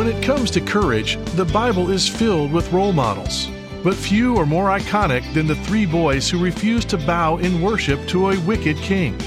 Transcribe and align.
When 0.00 0.08
it 0.08 0.22
comes 0.22 0.50
to 0.52 0.62
courage, 0.62 1.18
the 1.34 1.44
Bible 1.44 1.90
is 1.90 2.08
filled 2.08 2.52
with 2.52 2.72
role 2.72 2.94
models. 2.94 3.50
But 3.84 3.94
few 3.94 4.38
are 4.38 4.46
more 4.46 4.70
iconic 4.70 5.30
than 5.34 5.46
the 5.46 5.56
three 5.56 5.84
boys 5.84 6.30
who 6.30 6.42
refused 6.42 6.88
to 6.88 6.96
bow 6.96 7.36
in 7.36 7.60
worship 7.60 8.08
to 8.08 8.30
a 8.30 8.40
wicked 8.40 8.78
king. 8.78 9.18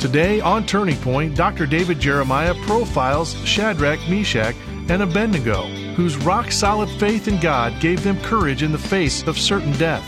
Today 0.00 0.40
on 0.40 0.66
Turning 0.66 0.96
Point, 0.96 1.36
Dr. 1.36 1.64
David 1.64 2.00
Jeremiah 2.00 2.56
profiles 2.66 3.36
Shadrach, 3.46 4.00
Meshach, 4.08 4.56
and 4.88 5.00
Abednego, 5.00 5.62
whose 5.94 6.16
rock 6.16 6.50
solid 6.50 6.90
faith 6.98 7.28
in 7.28 7.38
God 7.38 7.80
gave 7.80 8.02
them 8.02 8.20
courage 8.22 8.64
in 8.64 8.72
the 8.72 8.78
face 8.78 9.24
of 9.28 9.38
certain 9.38 9.74
death. 9.74 10.04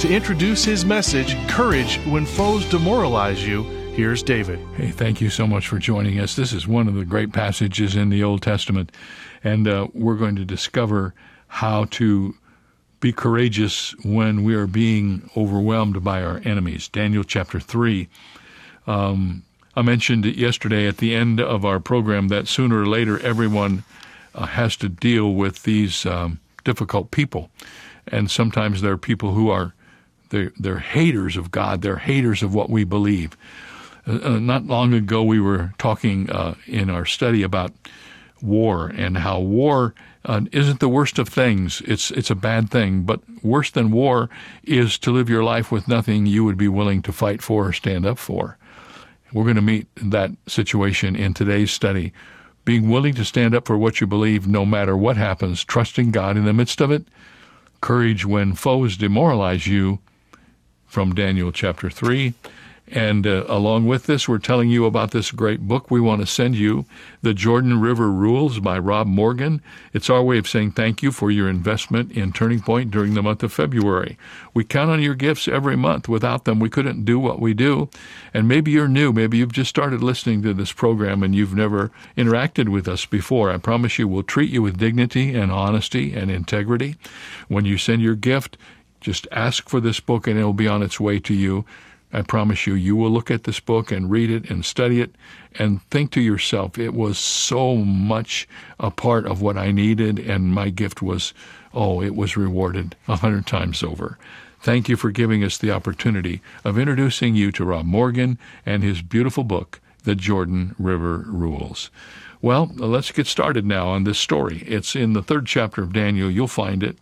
To 0.00 0.12
introduce 0.12 0.64
his 0.64 0.84
message, 0.84 1.36
Courage 1.46 2.00
When 2.06 2.26
Foes 2.26 2.68
Demoralize 2.68 3.46
You, 3.46 3.75
here's 3.96 4.22
David. 4.22 4.58
Hey, 4.76 4.90
thank 4.90 5.22
you 5.22 5.30
so 5.30 5.46
much 5.46 5.68
for 5.68 5.78
joining 5.78 6.20
us. 6.20 6.36
This 6.36 6.52
is 6.52 6.68
one 6.68 6.86
of 6.86 6.92
the 6.92 7.04
great 7.06 7.32
passages 7.32 7.96
in 7.96 8.10
the 8.10 8.22
Old 8.22 8.42
Testament, 8.42 8.92
and 9.42 9.66
uh, 9.66 9.88
we're 9.94 10.16
going 10.16 10.36
to 10.36 10.44
discover 10.44 11.14
how 11.48 11.86
to 11.92 12.34
be 13.00 13.10
courageous 13.10 13.94
when 14.04 14.44
we 14.44 14.54
are 14.54 14.66
being 14.66 15.30
overwhelmed 15.34 16.04
by 16.04 16.22
our 16.22 16.42
enemies. 16.44 16.88
Daniel 16.88 17.24
chapter 17.24 17.58
3. 17.58 18.06
Um, 18.86 19.42
I 19.74 19.80
mentioned 19.80 20.26
it 20.26 20.36
yesterday 20.36 20.86
at 20.86 20.98
the 20.98 21.14
end 21.14 21.40
of 21.40 21.64
our 21.64 21.80
program 21.80 22.28
that 22.28 22.48
sooner 22.48 22.82
or 22.82 22.86
later 22.86 23.18
everyone 23.20 23.82
uh, 24.34 24.44
has 24.44 24.76
to 24.76 24.90
deal 24.90 25.32
with 25.32 25.62
these 25.62 26.04
um, 26.04 26.38
difficult 26.64 27.12
people. 27.12 27.48
And 28.08 28.30
sometimes 28.30 28.82
there 28.82 28.92
are 28.92 28.98
people 28.98 29.32
who 29.32 29.48
are 29.48 29.72
they're, 30.28 30.52
they're 30.58 30.80
haters 30.80 31.38
of 31.38 31.50
God, 31.50 31.80
they're 31.80 31.96
haters 31.96 32.42
of 32.42 32.54
what 32.54 32.68
we 32.68 32.84
believe. 32.84 33.34
Uh, 34.06 34.18
uh 34.22 34.38
not 34.38 34.66
long 34.66 34.94
ago, 34.94 35.22
we 35.22 35.40
were 35.40 35.72
talking 35.78 36.30
uh, 36.30 36.54
in 36.66 36.90
our 36.90 37.04
study 37.04 37.42
about 37.42 37.72
war 38.42 38.88
and 38.88 39.18
how 39.18 39.40
war 39.40 39.94
uh, 40.24 40.40
isn't 40.52 40.80
the 40.80 40.88
worst 40.88 41.18
of 41.18 41.28
things. 41.28 41.80
It's 41.86 42.10
it's 42.10 42.30
a 42.30 42.34
bad 42.34 42.70
thing, 42.70 43.02
but 43.02 43.20
worse 43.42 43.70
than 43.70 43.90
war 43.90 44.28
is 44.64 44.98
to 44.98 45.12
live 45.12 45.28
your 45.28 45.44
life 45.44 45.70
with 45.70 45.88
nothing 45.88 46.26
you 46.26 46.44
would 46.44 46.56
be 46.56 46.68
willing 46.68 47.02
to 47.02 47.12
fight 47.12 47.42
for 47.42 47.68
or 47.68 47.72
stand 47.72 48.04
up 48.04 48.18
for. 48.18 48.58
We're 49.32 49.44
going 49.44 49.56
to 49.56 49.62
meet 49.62 49.88
that 49.96 50.30
situation 50.46 51.16
in 51.16 51.34
today's 51.34 51.70
study. 51.70 52.12
Being 52.64 52.90
willing 52.90 53.14
to 53.14 53.24
stand 53.24 53.54
up 53.54 53.66
for 53.66 53.78
what 53.78 54.00
you 54.00 54.06
believe 54.06 54.48
no 54.48 54.66
matter 54.66 54.96
what 54.96 55.16
happens, 55.16 55.64
trusting 55.64 56.10
God 56.10 56.36
in 56.36 56.44
the 56.44 56.52
midst 56.52 56.80
of 56.80 56.90
it, 56.90 57.06
courage 57.80 58.26
when 58.26 58.54
foes 58.54 58.96
demoralize 58.96 59.68
you, 59.68 60.00
from 60.86 61.14
Daniel 61.14 61.52
chapter 61.52 61.90
3. 61.90 62.32
And 62.88 63.26
uh, 63.26 63.44
along 63.48 63.86
with 63.86 64.06
this, 64.06 64.28
we're 64.28 64.38
telling 64.38 64.70
you 64.70 64.84
about 64.84 65.10
this 65.10 65.32
great 65.32 65.62
book 65.62 65.90
we 65.90 66.00
want 66.00 66.20
to 66.20 66.26
send 66.26 66.54
you, 66.54 66.84
The 67.20 67.34
Jordan 67.34 67.80
River 67.80 68.12
Rules 68.12 68.60
by 68.60 68.78
Rob 68.78 69.08
Morgan. 69.08 69.60
It's 69.92 70.08
our 70.08 70.22
way 70.22 70.38
of 70.38 70.48
saying 70.48 70.72
thank 70.72 71.02
you 71.02 71.10
for 71.10 71.30
your 71.30 71.48
investment 71.48 72.12
in 72.12 72.32
Turning 72.32 72.60
Point 72.60 72.92
during 72.92 73.14
the 73.14 73.24
month 73.24 73.42
of 73.42 73.52
February. 73.52 74.16
We 74.54 74.62
count 74.62 74.90
on 74.90 75.02
your 75.02 75.16
gifts 75.16 75.48
every 75.48 75.74
month. 75.74 76.08
Without 76.08 76.44
them, 76.44 76.60
we 76.60 76.70
couldn't 76.70 77.04
do 77.04 77.18
what 77.18 77.40
we 77.40 77.54
do. 77.54 77.90
And 78.32 78.46
maybe 78.46 78.70
you're 78.70 78.86
new. 78.86 79.12
Maybe 79.12 79.38
you've 79.38 79.52
just 79.52 79.70
started 79.70 80.00
listening 80.00 80.42
to 80.42 80.54
this 80.54 80.70
program 80.70 81.24
and 81.24 81.34
you've 81.34 81.54
never 81.54 81.90
interacted 82.16 82.68
with 82.68 82.86
us 82.86 83.04
before. 83.04 83.50
I 83.50 83.56
promise 83.56 83.98
you 83.98 84.06
we'll 84.06 84.22
treat 84.22 84.50
you 84.50 84.62
with 84.62 84.78
dignity 84.78 85.34
and 85.34 85.50
honesty 85.50 86.14
and 86.14 86.30
integrity. 86.30 86.94
When 87.48 87.64
you 87.64 87.78
send 87.78 88.00
your 88.00 88.14
gift, 88.14 88.56
just 89.00 89.26
ask 89.32 89.68
for 89.68 89.80
this 89.80 89.98
book 89.98 90.28
and 90.28 90.38
it 90.38 90.44
will 90.44 90.52
be 90.52 90.68
on 90.68 90.82
its 90.82 91.00
way 91.00 91.18
to 91.20 91.34
you. 91.34 91.64
I 92.12 92.22
promise 92.22 92.66
you, 92.66 92.74
you 92.74 92.96
will 92.96 93.10
look 93.10 93.30
at 93.30 93.44
this 93.44 93.60
book 93.60 93.90
and 93.90 94.10
read 94.10 94.30
it 94.30 94.48
and 94.48 94.64
study 94.64 95.00
it 95.00 95.14
and 95.58 95.82
think 95.90 96.12
to 96.12 96.20
yourself, 96.20 96.78
it 96.78 96.94
was 96.94 97.18
so 97.18 97.76
much 97.76 98.48
a 98.78 98.90
part 98.90 99.26
of 99.26 99.42
what 99.42 99.56
I 99.56 99.72
needed, 99.72 100.18
and 100.18 100.54
my 100.54 100.70
gift 100.70 101.02
was, 101.02 101.34
oh, 101.74 102.00
it 102.00 102.14
was 102.14 102.36
rewarded 102.36 102.94
a 103.08 103.16
hundred 103.16 103.46
times 103.46 103.82
over. 103.82 104.18
Thank 104.60 104.88
you 104.88 104.96
for 104.96 105.10
giving 105.10 105.44
us 105.44 105.58
the 105.58 105.70
opportunity 105.70 106.40
of 106.64 106.78
introducing 106.78 107.34
you 107.34 107.52
to 107.52 107.64
Rob 107.64 107.86
Morgan 107.86 108.38
and 108.64 108.82
his 108.82 109.02
beautiful 109.02 109.44
book, 109.44 109.80
The 110.04 110.14
Jordan 110.14 110.74
River 110.78 111.24
Rules. 111.26 111.90
Well, 112.40 112.70
let's 112.76 113.12
get 113.12 113.26
started 113.26 113.64
now 113.64 113.88
on 113.88 114.04
this 114.04 114.18
story. 114.18 114.64
It's 114.66 114.94
in 114.94 115.12
the 115.12 115.22
third 115.22 115.46
chapter 115.46 115.82
of 115.82 115.92
Daniel. 115.92 116.30
You'll 116.30 116.48
find 116.48 116.82
it, 116.82 116.96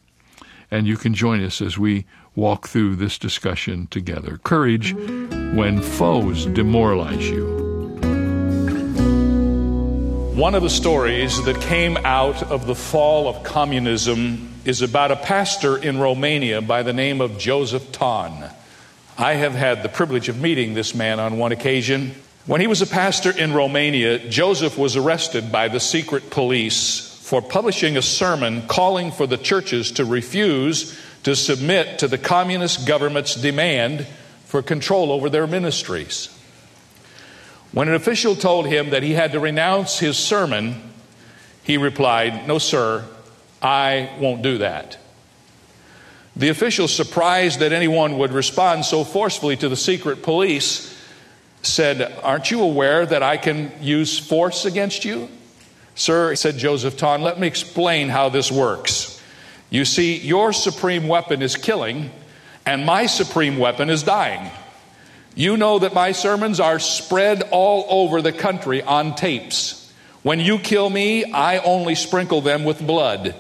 and 0.71 0.87
you 0.87 0.97
can 0.97 1.15
join 1.15 1.43
us 1.43 1.61
as 1.61 1.79
we 1.79 2.07
walk 2.37 2.69
through 2.69 2.97
this 2.97 3.19
discussion 3.19 3.87
together. 3.89 4.39
Courage 4.45 4.95
when 4.95 5.81
foes 5.81 6.47
demoralize 6.47 7.29
you. 7.29 7.55
One 10.35 10.57
of 10.57 10.65
the 10.65 10.71
stories 10.71 11.45
that 11.45 11.61
came 11.61 11.97
out 11.99 12.43
of 12.43 12.67
the 12.67 12.75
fall 12.75 13.29
of 13.29 13.45
communism 13.45 14.53
is 14.65 14.83
about 14.83 15.13
a 15.13 15.17
pastor 15.17 15.77
in 15.77 15.99
Romania 16.01 16.61
by 16.61 16.83
the 16.83 16.93
name 16.93 17.21
of 17.21 17.39
Joseph 17.39 17.93
Ton. 17.93 18.51
I 19.17 19.35
have 19.35 19.55
had 19.55 19.85
the 19.85 19.89
privilege 19.89 20.29
of 20.29 20.41
meeting 20.41 20.75
this 20.75 20.93
man 20.93 21.21
on 21.21 21.39
one 21.39 21.53
occasion. 21.53 22.17
When 22.47 22.61
he 22.61 22.67
was 22.67 22.83
a 22.83 22.87
pastor 22.87 23.31
in 23.31 23.53
Romania, 23.53 24.29
Joseph 24.29 24.77
was 24.77 24.97
arrested 24.97 25.53
by 25.53 25.69
the 25.69 25.79
secret 25.79 26.31
police 26.31 27.17
for 27.23 27.41
publishing 27.41 27.97
a 27.97 28.03
sermon 28.03 28.67
calling 28.67 29.13
for 29.13 29.29
the 29.29 29.39
churches 29.39 29.93
to 29.93 30.05
refuse 30.05 30.99
to 31.25 31.35
submit 31.35 31.99
to 31.99 32.09
the 32.09 32.19
communist 32.19 32.87
government's 32.87 33.35
demand 33.35 34.07
for 34.45 34.63
control 34.63 35.11
over 35.11 35.29
their 35.29 35.47
ministries. 35.47 36.29
When 37.73 37.89
an 37.89 37.95
official 37.95 38.37
told 38.37 38.67
him 38.67 38.91
that 38.91 39.03
he 39.03 39.13
had 39.13 39.33
to 39.33 39.41
renounce 39.41 39.99
his 39.99 40.17
sermon, 40.17 40.81
he 41.65 41.77
replied, 41.77 42.47
No, 42.47 42.59
sir, 42.59 43.05
I 43.61 44.11
won't 44.21 44.43
do 44.43 44.59
that. 44.59 44.99
The 46.37 46.51
official, 46.51 46.89
surprised 46.89 47.61
that 47.61 47.73
anyone 47.73 48.19
would 48.19 48.33
respond 48.33 48.85
so 48.85 49.03
forcefully 49.03 49.57
to 49.57 49.69
the 49.69 49.77
secret 49.77 50.23
police, 50.23 50.95
said, 51.63 52.03
Aren't 52.23 52.51
you 52.51 52.63
aware 52.63 53.07
that 53.07 53.23
I 53.23 53.39
can 53.39 53.73
use 53.81 54.19
force 54.19 54.65
against 54.65 55.05
you? 55.05 55.29
Sir, 55.95 56.35
said 56.35 56.59
Joseph 56.59 56.97
Ton, 56.97 57.23
let 57.23 57.39
me 57.41 57.47
explain 57.47 58.09
how 58.09 58.29
this 58.29 58.53
works. 58.53 59.14
You 59.75 59.85
see, 59.85 60.19
your 60.19 60.53
supreme 60.53 61.09
weapon 61.09 61.43
is 61.43 61.57
killing, 61.57 62.13
and 62.65 62.87
my 62.87 63.07
supreme 63.07 63.59
weapon 63.59 63.91
is 63.91 64.05
dying. 64.05 64.53
You 65.35 65.57
know 65.57 65.81
that 65.81 65.93
my 65.93 66.13
sermons 66.13 66.61
are 66.61 66.79
spread 66.79 67.43
all 67.51 67.85
over 67.89 68.23
the 68.23 68.31
country 68.31 68.83
on 68.83 69.17
tapes. 69.17 69.93
When 70.23 70.39
you 70.39 70.61
kill 70.61 70.89
me, 70.89 71.25
I 71.25 71.59
only 71.59 71.97
sprinkle 71.97 72.41
them 72.41 72.63
with 72.63 72.87
blood. 72.87 73.35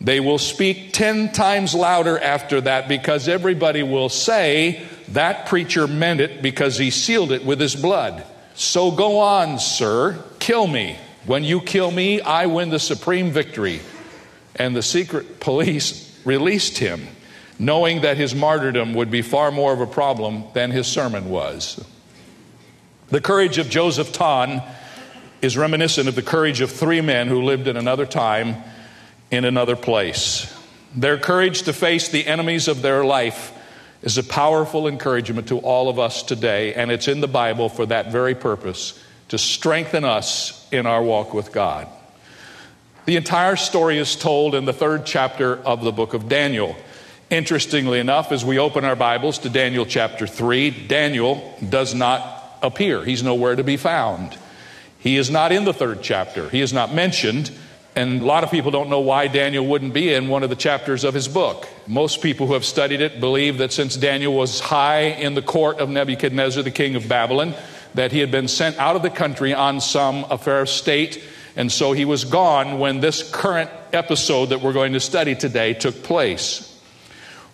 They 0.00 0.18
will 0.18 0.38
speak 0.38 0.94
10 0.94 1.30
times 1.30 1.76
louder 1.76 2.18
after 2.18 2.60
that 2.62 2.88
because 2.88 3.28
everybody 3.28 3.84
will 3.84 4.08
say 4.08 4.84
that 5.10 5.46
preacher 5.46 5.86
meant 5.86 6.20
it 6.20 6.42
because 6.42 6.76
he 6.76 6.90
sealed 6.90 7.30
it 7.30 7.44
with 7.44 7.60
his 7.60 7.76
blood. 7.76 8.24
So 8.56 8.90
go 8.90 9.20
on, 9.20 9.60
sir, 9.60 10.24
kill 10.40 10.66
me. 10.66 10.98
When 11.24 11.44
you 11.44 11.60
kill 11.60 11.92
me, 11.92 12.20
I 12.20 12.46
win 12.46 12.70
the 12.70 12.80
supreme 12.80 13.30
victory 13.30 13.80
and 14.58 14.74
the 14.74 14.82
secret 14.82 15.40
police 15.40 16.20
released 16.24 16.78
him, 16.78 17.06
knowing 17.58 18.02
that 18.02 18.16
his 18.16 18.34
martyrdom 18.34 18.94
would 18.94 19.10
be 19.10 19.22
far 19.22 19.50
more 19.50 19.72
of 19.72 19.80
a 19.80 19.86
problem 19.86 20.44
than 20.54 20.70
his 20.70 20.86
sermon 20.86 21.30
was. 21.30 21.84
The 23.08 23.20
courage 23.20 23.58
of 23.58 23.70
Joseph 23.70 24.12
Ton 24.12 24.62
is 25.40 25.56
reminiscent 25.56 26.08
of 26.08 26.14
the 26.14 26.22
courage 26.22 26.60
of 26.60 26.70
three 26.70 27.00
men 27.00 27.28
who 27.28 27.42
lived 27.42 27.68
in 27.68 27.76
another 27.76 28.04
time 28.06 28.56
in 29.30 29.44
another 29.44 29.76
place. 29.76 30.54
Their 30.94 31.18
courage 31.18 31.62
to 31.62 31.72
face 31.72 32.08
the 32.08 32.26
enemies 32.26 32.68
of 32.68 32.82
their 32.82 33.04
life 33.04 33.52
is 34.02 34.18
a 34.18 34.24
powerful 34.24 34.86
encouragement 34.86 35.48
to 35.48 35.58
all 35.58 35.88
of 35.88 35.98
us 35.98 36.22
today, 36.22 36.74
and 36.74 36.90
it's 36.90 37.08
in 37.08 37.20
the 37.20 37.28
Bible 37.28 37.68
for 37.68 37.86
that 37.86 38.12
very 38.12 38.34
purpose 38.34 38.98
to 39.28 39.38
strengthen 39.38 40.04
us 40.04 40.66
in 40.72 40.86
our 40.86 41.02
walk 41.02 41.34
with 41.34 41.52
God. 41.52 41.88
The 43.08 43.16
entire 43.16 43.56
story 43.56 43.96
is 43.96 44.16
told 44.16 44.54
in 44.54 44.66
the 44.66 44.72
third 44.74 45.06
chapter 45.06 45.56
of 45.64 45.82
the 45.82 45.92
book 45.92 46.12
of 46.12 46.28
Daniel. 46.28 46.76
Interestingly 47.30 48.00
enough, 48.00 48.32
as 48.32 48.44
we 48.44 48.58
open 48.58 48.84
our 48.84 48.96
Bibles 48.96 49.38
to 49.38 49.48
Daniel 49.48 49.86
chapter 49.86 50.26
3, 50.26 50.88
Daniel 50.88 51.56
does 51.66 51.94
not 51.94 52.58
appear. 52.60 53.02
He's 53.02 53.22
nowhere 53.22 53.56
to 53.56 53.64
be 53.64 53.78
found. 53.78 54.36
He 54.98 55.16
is 55.16 55.30
not 55.30 55.52
in 55.52 55.64
the 55.64 55.72
third 55.72 56.02
chapter, 56.02 56.50
he 56.50 56.60
is 56.60 56.74
not 56.74 56.92
mentioned. 56.92 57.50
And 57.96 58.20
a 58.20 58.26
lot 58.26 58.44
of 58.44 58.50
people 58.50 58.70
don't 58.70 58.90
know 58.90 59.00
why 59.00 59.26
Daniel 59.28 59.66
wouldn't 59.66 59.94
be 59.94 60.12
in 60.12 60.28
one 60.28 60.42
of 60.42 60.50
the 60.50 60.54
chapters 60.54 61.02
of 61.02 61.14
his 61.14 61.28
book. 61.28 61.66
Most 61.86 62.20
people 62.20 62.46
who 62.46 62.52
have 62.52 62.64
studied 62.66 63.00
it 63.00 63.20
believe 63.20 63.56
that 63.56 63.72
since 63.72 63.96
Daniel 63.96 64.34
was 64.34 64.60
high 64.60 65.04
in 65.04 65.32
the 65.32 65.40
court 65.40 65.78
of 65.78 65.88
Nebuchadnezzar, 65.88 66.62
the 66.62 66.70
king 66.70 66.94
of 66.94 67.08
Babylon, 67.08 67.54
that 67.94 68.12
he 68.12 68.18
had 68.18 68.30
been 68.30 68.48
sent 68.48 68.76
out 68.76 68.96
of 68.96 69.02
the 69.02 69.08
country 69.08 69.54
on 69.54 69.80
some 69.80 70.26
affair 70.28 70.60
of 70.60 70.68
state 70.68 71.24
and 71.58 71.72
so 71.72 71.90
he 71.90 72.04
was 72.04 72.24
gone 72.24 72.78
when 72.78 73.00
this 73.00 73.28
current 73.28 73.68
episode 73.92 74.50
that 74.50 74.62
we're 74.62 74.72
going 74.72 74.92
to 74.92 75.00
study 75.00 75.34
today 75.34 75.74
took 75.74 76.04
place. 76.04 76.64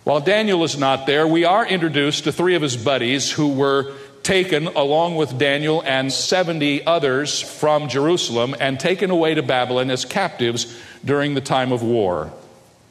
While 0.03 0.19
Daniel 0.19 0.63
is 0.63 0.77
not 0.77 1.07
there, 1.07 1.27
we 1.27 1.43
are 1.43 1.65
introduced 1.65 2.25
to 2.25 2.31
three 2.31 2.53
of 2.53 2.61
his 2.61 2.77
buddies 2.77 3.31
who 3.31 3.47
were 3.47 3.95
taken 4.21 4.67
along 4.67 5.15
with 5.15 5.39
Daniel 5.39 5.81
and 5.83 6.13
70 6.13 6.85
others 6.85 7.41
from 7.41 7.89
Jerusalem 7.89 8.55
and 8.59 8.79
taken 8.79 9.09
away 9.09 9.33
to 9.33 9.41
Babylon 9.41 9.89
as 9.89 10.05
captives 10.05 10.79
during 11.03 11.33
the 11.33 11.41
time 11.41 11.71
of 11.71 11.81
war. 11.81 12.31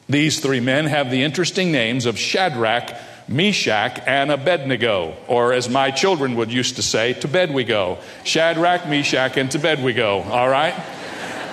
These 0.09 0.41
three 0.41 0.59
men 0.59 0.85
have 0.87 1.09
the 1.09 1.23
interesting 1.23 1.71
names 1.71 2.05
of 2.05 2.19
Shadrach, 2.19 2.93
Meshach, 3.29 4.01
and 4.05 4.31
Abednego, 4.31 5.15
or 5.29 5.53
as 5.53 5.69
my 5.69 5.91
children 5.91 6.35
would 6.35 6.51
used 6.51 6.75
to 6.75 6.83
say, 6.83 7.13
to 7.13 7.29
bed 7.29 7.53
we 7.53 7.63
go. 7.63 7.99
Shadrach, 8.25 8.89
Meshach, 8.89 9.37
and 9.37 9.49
to 9.51 9.59
bed 9.59 9.81
we 9.81 9.93
go, 9.93 10.21
all 10.23 10.49
right? 10.49 10.75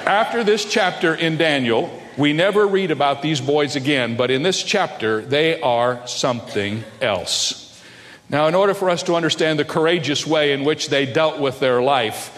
After 0.06 0.42
this 0.42 0.64
chapter 0.64 1.14
in 1.14 1.36
Daniel, 1.36 1.88
we 2.16 2.32
never 2.32 2.66
read 2.66 2.90
about 2.90 3.22
these 3.22 3.40
boys 3.40 3.76
again, 3.76 4.16
but 4.16 4.32
in 4.32 4.42
this 4.42 4.60
chapter, 4.60 5.20
they 5.20 5.60
are 5.60 6.04
something 6.08 6.82
else. 7.00 7.80
Now, 8.28 8.48
in 8.48 8.56
order 8.56 8.74
for 8.74 8.90
us 8.90 9.04
to 9.04 9.14
understand 9.14 9.60
the 9.60 9.64
courageous 9.64 10.26
way 10.26 10.52
in 10.52 10.64
which 10.64 10.88
they 10.88 11.06
dealt 11.06 11.38
with 11.38 11.60
their 11.60 11.80
life, 11.80 12.36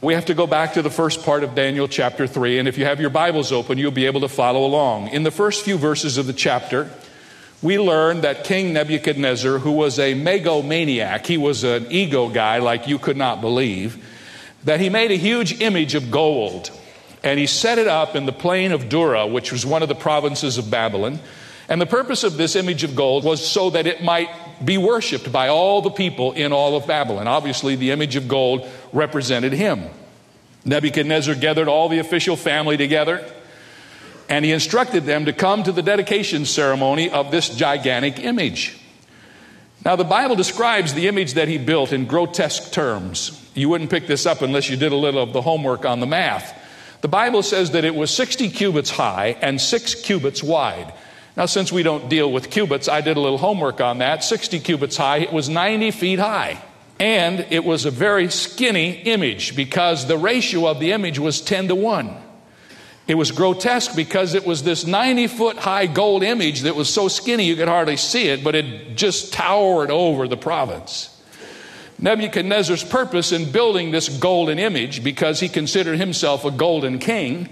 we 0.00 0.14
have 0.14 0.26
to 0.26 0.34
go 0.34 0.48
back 0.48 0.72
to 0.72 0.82
the 0.82 0.90
first 0.90 1.22
part 1.22 1.44
of 1.44 1.54
Daniel 1.54 1.86
chapter 1.86 2.26
3. 2.26 2.58
And 2.58 2.66
if 2.66 2.76
you 2.76 2.84
have 2.86 3.00
your 3.00 3.10
Bibles 3.10 3.52
open, 3.52 3.78
you'll 3.78 3.92
be 3.92 4.06
able 4.06 4.22
to 4.22 4.28
follow 4.28 4.66
along. 4.66 5.08
In 5.08 5.22
the 5.22 5.30
first 5.30 5.64
few 5.64 5.78
verses 5.78 6.18
of 6.18 6.26
the 6.26 6.32
chapter, 6.32 6.90
we 7.62 7.78
learn 7.78 8.22
that 8.22 8.42
King 8.42 8.72
Nebuchadnezzar, 8.72 9.58
who 9.58 9.70
was 9.70 10.00
a 10.00 10.14
megomaniac, 10.14 11.24
he 11.24 11.38
was 11.38 11.62
an 11.62 11.86
ego 11.88 12.28
guy 12.28 12.58
like 12.58 12.88
you 12.88 12.98
could 12.98 13.16
not 13.16 13.40
believe, 13.40 14.04
that 14.64 14.80
he 14.80 14.88
made 14.88 15.12
a 15.12 15.16
huge 15.16 15.60
image 15.60 15.94
of 15.94 16.10
gold 16.10 16.72
and 17.26 17.40
he 17.40 17.46
set 17.48 17.76
it 17.76 17.88
up 17.88 18.14
in 18.14 18.24
the 18.24 18.32
plain 18.32 18.70
of 18.70 18.88
Dura, 18.88 19.26
which 19.26 19.50
was 19.50 19.66
one 19.66 19.82
of 19.82 19.88
the 19.88 19.96
provinces 19.96 20.58
of 20.58 20.70
Babylon. 20.70 21.18
And 21.68 21.80
the 21.80 21.86
purpose 21.86 22.22
of 22.22 22.36
this 22.36 22.54
image 22.54 22.84
of 22.84 22.94
gold 22.94 23.24
was 23.24 23.44
so 23.44 23.70
that 23.70 23.88
it 23.88 24.00
might 24.00 24.30
be 24.64 24.78
worshiped 24.78 25.32
by 25.32 25.48
all 25.48 25.82
the 25.82 25.90
people 25.90 26.30
in 26.34 26.52
all 26.52 26.76
of 26.76 26.86
Babylon. 26.86 27.26
Obviously, 27.26 27.74
the 27.74 27.90
image 27.90 28.14
of 28.14 28.28
gold 28.28 28.68
represented 28.92 29.52
him. 29.52 29.82
Nebuchadnezzar 30.64 31.34
gathered 31.34 31.66
all 31.66 31.88
the 31.88 31.98
official 31.98 32.36
family 32.36 32.76
together 32.76 33.28
and 34.28 34.44
he 34.44 34.52
instructed 34.52 35.04
them 35.04 35.24
to 35.24 35.32
come 35.32 35.64
to 35.64 35.72
the 35.72 35.82
dedication 35.82 36.44
ceremony 36.44 37.10
of 37.10 37.32
this 37.32 37.48
gigantic 37.48 38.20
image. 38.20 38.78
Now, 39.84 39.96
the 39.96 40.04
Bible 40.04 40.36
describes 40.36 40.94
the 40.94 41.08
image 41.08 41.34
that 41.34 41.48
he 41.48 41.58
built 41.58 41.92
in 41.92 42.06
grotesque 42.06 42.70
terms. 42.72 43.50
You 43.54 43.68
wouldn't 43.68 43.90
pick 43.90 44.06
this 44.06 44.26
up 44.26 44.42
unless 44.42 44.70
you 44.70 44.76
did 44.76 44.92
a 44.92 44.96
little 44.96 45.22
of 45.22 45.32
the 45.32 45.42
homework 45.42 45.84
on 45.84 45.98
the 45.98 46.06
math. 46.06 46.62
The 47.00 47.08
Bible 47.08 47.42
says 47.42 47.72
that 47.72 47.84
it 47.84 47.94
was 47.94 48.10
60 48.10 48.48
cubits 48.50 48.90
high 48.90 49.36
and 49.40 49.60
6 49.60 49.94
cubits 49.96 50.42
wide. 50.42 50.92
Now, 51.36 51.46
since 51.46 51.70
we 51.70 51.82
don't 51.82 52.08
deal 52.08 52.32
with 52.32 52.50
cubits, 52.50 52.88
I 52.88 53.02
did 53.02 53.16
a 53.16 53.20
little 53.20 53.38
homework 53.38 53.80
on 53.80 53.98
that. 53.98 54.24
60 54.24 54.58
cubits 54.60 54.96
high, 54.96 55.18
it 55.18 55.32
was 55.32 55.48
90 55.48 55.90
feet 55.90 56.18
high. 56.18 56.62
And 56.98 57.46
it 57.50 57.62
was 57.62 57.84
a 57.84 57.90
very 57.90 58.30
skinny 58.30 58.92
image 59.02 59.54
because 59.54 60.06
the 60.06 60.16
ratio 60.16 60.66
of 60.66 60.80
the 60.80 60.92
image 60.92 61.18
was 61.18 61.42
10 61.42 61.68
to 61.68 61.74
1. 61.74 62.16
It 63.06 63.14
was 63.14 63.30
grotesque 63.30 63.94
because 63.94 64.34
it 64.34 64.46
was 64.46 64.62
this 64.62 64.86
90 64.86 65.28
foot 65.28 65.58
high 65.58 65.86
gold 65.86 66.22
image 66.22 66.62
that 66.62 66.74
was 66.74 66.88
so 66.88 67.06
skinny 67.06 67.44
you 67.44 67.54
could 67.54 67.68
hardly 67.68 67.96
see 67.96 68.28
it, 68.28 68.42
but 68.42 68.54
it 68.54 68.96
just 68.96 69.32
towered 69.32 69.90
over 69.90 70.26
the 70.26 70.36
province. 70.36 71.15
Nebuchadnezzar's 71.98 72.84
purpose 72.84 73.32
in 73.32 73.50
building 73.50 73.90
this 73.90 74.08
golden 74.08 74.58
image, 74.58 75.02
because 75.02 75.40
he 75.40 75.48
considered 75.48 75.98
himself 75.98 76.44
a 76.44 76.50
golden 76.50 76.98
king, 76.98 77.48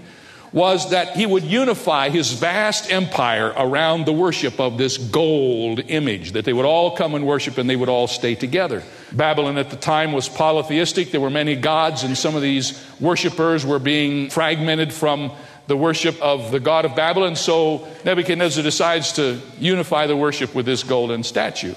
was 0.51 0.91
that 0.91 1.17
he 1.17 1.25
would 1.25 1.43
unify 1.43 2.09
his 2.09 2.31
vast 2.31 2.89
empire 2.89 3.53
around 3.57 4.05
the 4.05 4.13
worship 4.13 4.57
of 4.59 4.77
this 4.77 4.97
gold 4.97 5.81
image, 5.87 6.31
that 6.31 6.45
they 6.45 6.53
would 6.53 6.65
all 6.65 6.95
come 6.95 7.13
and 7.13 7.27
worship 7.27 7.57
and 7.57 7.69
they 7.69 7.75
would 7.75 7.89
all 7.89 8.07
stay 8.07 8.35
together. 8.35 8.81
Babylon 9.11 9.57
at 9.57 9.69
the 9.69 9.75
time 9.75 10.13
was 10.13 10.29
polytheistic. 10.29 11.11
There 11.11 11.19
were 11.19 11.29
many 11.29 11.55
gods, 11.55 12.03
and 12.03 12.17
some 12.17 12.35
of 12.35 12.41
these 12.41 12.81
worshippers 13.01 13.65
were 13.65 13.79
being 13.79 14.29
fragmented 14.29 14.93
from 14.93 15.31
the 15.67 15.75
worship 15.75 16.21
of 16.21 16.51
the 16.51 16.59
God 16.59 16.85
of 16.85 16.95
Babylon. 16.95 17.35
So 17.35 17.87
Nebuchadnezzar 18.05 18.63
decides 18.63 19.13
to 19.13 19.41
unify 19.59 20.07
the 20.07 20.15
worship 20.15 20.53
with 20.53 20.65
this 20.65 20.83
golden 20.83 21.23
statue. 21.23 21.73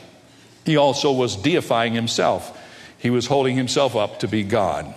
He 0.64 0.76
also 0.76 1.12
was 1.12 1.34
deifying 1.34 1.94
himself, 1.94 2.56
he 2.98 3.10
was 3.10 3.26
holding 3.26 3.56
himself 3.56 3.96
up 3.96 4.20
to 4.20 4.28
be 4.28 4.42
God. 4.42 4.94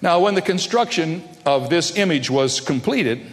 Now, 0.00 0.18
when 0.18 0.34
the 0.34 0.42
construction 0.42 1.22
of 1.46 1.70
this 1.70 1.96
image 1.96 2.28
was 2.28 2.60
completed, 2.60 3.24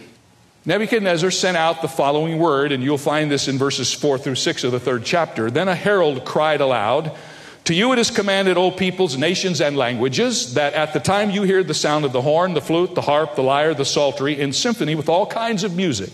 Nebuchadnezzar 0.66 1.30
sent 1.30 1.56
out 1.56 1.80
the 1.80 1.88
following 1.88 2.38
word, 2.38 2.70
and 2.70 2.82
you'll 2.82 2.98
find 2.98 3.30
this 3.30 3.48
in 3.48 3.58
verses 3.58 3.92
4 3.92 4.18
through 4.18 4.34
6 4.34 4.64
of 4.64 4.72
the 4.72 4.80
third 4.80 5.04
chapter. 5.04 5.50
Then 5.50 5.68
a 5.68 5.74
herald 5.74 6.24
cried 6.24 6.60
aloud, 6.60 7.16
To 7.64 7.74
you 7.74 7.92
it 7.92 7.98
is 7.98 8.10
commanded, 8.10 8.58
O 8.58 8.70
peoples, 8.70 9.16
nations, 9.16 9.60
and 9.60 9.76
languages, 9.76 10.54
that 10.54 10.74
at 10.74 10.92
the 10.92 11.00
time 11.00 11.30
you 11.30 11.44
hear 11.44 11.64
the 11.64 11.74
sound 11.74 12.04
of 12.04 12.12
the 12.12 12.22
horn, 12.22 12.52
the 12.52 12.60
flute, 12.60 12.94
the 12.94 13.00
harp, 13.00 13.36
the 13.36 13.42
lyre, 13.42 13.72
the 13.72 13.86
psaltery, 13.86 14.38
in 14.38 14.52
symphony 14.52 14.94
with 14.94 15.08
all 15.08 15.26
kinds 15.26 15.64
of 15.64 15.74
music, 15.74 16.12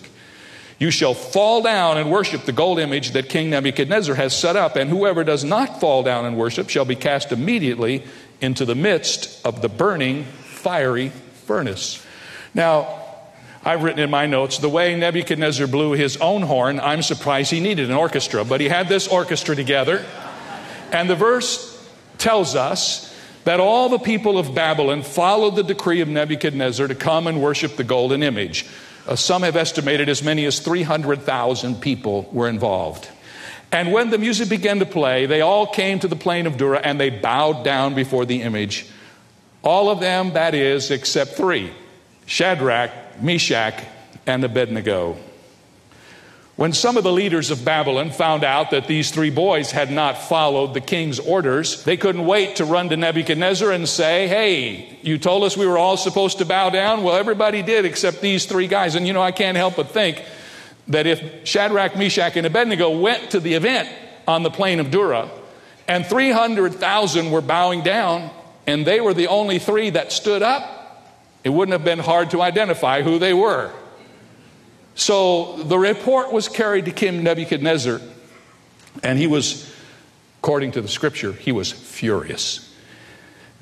you 0.79 0.91
shall 0.91 1.15
fall 1.15 1.63
down 1.63 1.97
and 1.97 2.11
worship 2.11 2.45
the 2.45 2.53
gold 2.53 2.79
image 2.79 3.13
that 3.13 3.29
King 3.29 3.51
Nebuchadnezzar 3.51 4.15
has 4.15 4.39
set 4.39 4.57
up, 4.57 4.77
and 4.77 4.91
whoever 4.91 5.25
does 5.25 5.43
not 5.43 5.81
fall 5.81 6.03
down 6.03 6.27
and 6.27 6.37
worship 6.37 6.69
shall 6.69 6.85
be 6.85 6.97
cast 6.97 7.33
immediately 7.33 8.05
into 8.41 8.65
the 8.65 8.75
midst 8.75 9.45
of 9.45 9.63
the 9.63 9.69
burning 9.69 10.25
fiery 10.25 11.09
furnace. 11.09 12.05
Now, 12.53 13.03
I've 13.65 13.83
written 13.83 14.01
in 14.01 14.11
my 14.11 14.27
notes 14.27 14.59
the 14.59 14.69
way 14.69 14.95
Nebuchadnezzar 14.95 15.67
blew 15.67 15.93
his 15.93 16.19
own 16.19 16.43
horn, 16.43 16.79
I'm 16.79 17.03
surprised 17.03 17.51
he 17.51 17.61
needed 17.61 17.91
an 17.91 17.97
orchestra, 17.97 18.45
but 18.45 18.61
he 18.61 18.69
had 18.69 18.89
this 18.89 19.09
orchestra 19.09 19.57
together. 19.57 20.05
And 20.93 21.11
the 21.11 21.17
verse 21.17 21.73
tells 22.19 22.55
us 22.55 23.13
that 23.45 23.61
all 23.61 23.89
the 23.89 23.99
people 23.99 24.39
of 24.39 24.55
Babylon 24.55 25.03
followed 25.03 25.57
the 25.57 25.63
decree 25.63 26.01
of 26.01 26.09
Nebuchadnezzar 26.09 26.89
to 26.89 26.95
come 26.95 27.27
and 27.27 27.43
worship 27.43 27.77
the 27.77 27.85
golden 27.85 28.23
image. 28.23 28.67
Uh, 29.07 29.17
some 29.17 29.43
have 29.43 29.57
estimated 29.57 30.09
as 30.09 30.23
many 30.23 30.45
as 30.47 30.59
300,000 30.59 31.81
people 31.81 32.29
were 32.33 32.49
involved. 32.49 33.09
And 33.73 33.93
when 33.93 34.11
the 34.11 34.19
music 34.19 34.49
began 34.49 34.79
to 34.79 34.87
play, 34.87 35.27
they 35.27 35.41
all 35.41 35.67
came 35.67 35.99
to 36.01 36.09
the 36.09 36.17
plain 36.17 36.47
of 36.47 36.57
Dura 36.57 36.81
and 36.83 37.01
they 37.01 37.11
bowed 37.11 37.65
down 37.65 37.95
before 37.95 38.25
the 38.25 38.43
image 38.43 38.87
all 39.67 39.91
of 39.91 39.99
them, 39.99 40.35
that 40.35 40.55
is, 40.55 40.93
except 40.93 41.33
three 41.33 41.73
Shadrach, 42.25 43.21
Meshach, 43.21 43.83
and 44.25 44.45
Abednego. 44.45 45.17
When 46.57 46.73
some 46.73 46.97
of 46.97 47.05
the 47.05 47.13
leaders 47.13 47.51
of 47.51 47.67
Babylon 47.67 48.11
found 48.11 48.43
out 48.43 48.71
that 48.71 48.87
these 48.87 49.11
three 49.11 49.29
boys 49.29 49.71
had 49.71 49.91
not 49.91 50.17
followed 50.17 50.73
the 50.73 50.81
king's 50.81 51.19
orders, 51.19 51.85
they 51.85 51.99
couldn't 51.99 52.25
wait 52.25 52.57
to 52.57 52.65
run 52.65 52.89
to 52.89 52.97
Nebuchadnezzar 52.97 53.71
and 53.71 53.87
say, 53.87 54.27
Hey, 54.27 54.99
you 55.03 55.19
told 55.19 55.45
us 55.45 55.55
we 55.55 55.67
were 55.67 55.77
all 55.77 55.99
supposed 55.99 56.39
to 56.39 56.47
bow 56.47 56.71
down. 56.71 57.03
Well, 57.03 57.17
everybody 57.17 57.63
did 57.63 57.85
except 57.85 58.23
these 58.23 58.47
three 58.47 58.69
guys. 58.69 58.95
And 58.95 59.07
you 59.07 59.13
know, 59.13 59.23
I 59.23 59.33
can't 59.33 59.57
help 59.57 59.77
but 59.77 59.91
think 59.91 60.25
that 60.89 61.07
if 61.07 61.47
Shadrach, 61.47 61.95
Meshach, 61.95 62.37
and 62.37 62.47
Abednego 62.47 62.99
went 62.99 63.33
to 63.33 63.41
the 63.41 63.53
event 63.53 63.91
on 64.27 64.43
the 64.43 64.51
plain 64.51 64.81
of 64.81 64.91
Dura 64.91 65.29
and 65.89 66.05
300,000 66.05 67.31
were 67.31 67.41
bowing 67.41 67.83
down, 67.83 68.31
and 68.67 68.87
they 68.87 69.01
were 69.01 69.15
the 69.15 69.29
only 69.29 69.59
three 69.59 69.91
that 69.91 70.11
stood 70.11 70.43
up, 70.43 70.73
it 71.45 71.51
wouldn't 71.51 71.73
have 71.73 71.85
been 71.85 72.01
hard 72.01 72.31
to 72.31 72.43
identify 72.43 73.03
who 73.03 73.19
they 73.19 73.33
were. 73.33 73.73
So 74.97 75.63
the 75.63 75.79
report 75.79 76.33
was 76.33 76.49
carried 76.49 76.87
to 76.87 76.91
King 76.91 77.23
Nebuchadnezzar, 77.23 78.01
and 79.05 79.19
he 79.19 79.29
was, 79.29 79.73
according 80.41 80.73
to 80.73 80.81
the 80.81 80.89
scripture, 80.89 81.33
he 81.33 81.53
was 81.53 81.71
furious. 81.71 82.75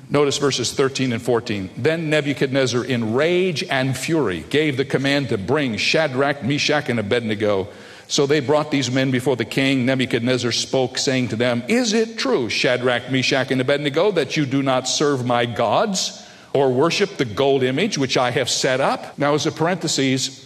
Notice 0.09 0.39
verses 0.39 0.73
13 0.73 1.13
and 1.13 1.21
14. 1.21 1.69
Then 1.77 2.09
Nebuchadnezzar, 2.09 2.83
in 2.83 3.13
rage 3.13 3.63
and 3.63 3.95
fury, 3.95 4.43
gave 4.49 4.77
the 4.77 4.85
command 4.85 5.29
to 5.29 5.37
bring 5.37 5.77
Shadrach, 5.77 6.43
Meshach, 6.43 6.89
and 6.89 6.99
Abednego 6.99 7.67
so 8.07 8.27
they 8.27 8.39
brought 8.39 8.71
these 8.71 8.91
men 8.91 9.11
before 9.11 9.35
the 9.35 9.45
king. 9.45 9.85
Nebuchadnezzar 9.85 10.51
spoke, 10.51 10.97
saying 10.97 11.29
to 11.29 11.35
them, 11.35 11.63
Is 11.67 11.93
it 11.93 12.17
true, 12.17 12.49
Shadrach, 12.49 13.11
Meshach, 13.11 13.51
and 13.51 13.59
Abednego, 13.59 14.11
that 14.11 14.37
you 14.37 14.45
do 14.45 14.61
not 14.61 14.87
serve 14.87 15.25
my 15.25 15.45
gods 15.45 16.23
or 16.53 16.71
worship 16.71 17.17
the 17.17 17.25
gold 17.25 17.63
image 17.63 17.97
which 17.97 18.17
I 18.17 18.31
have 18.31 18.49
set 18.49 18.79
up? 18.79 19.17
Now, 19.17 19.33
as 19.33 19.47
a 19.47 19.51
parenthesis, 19.51 20.44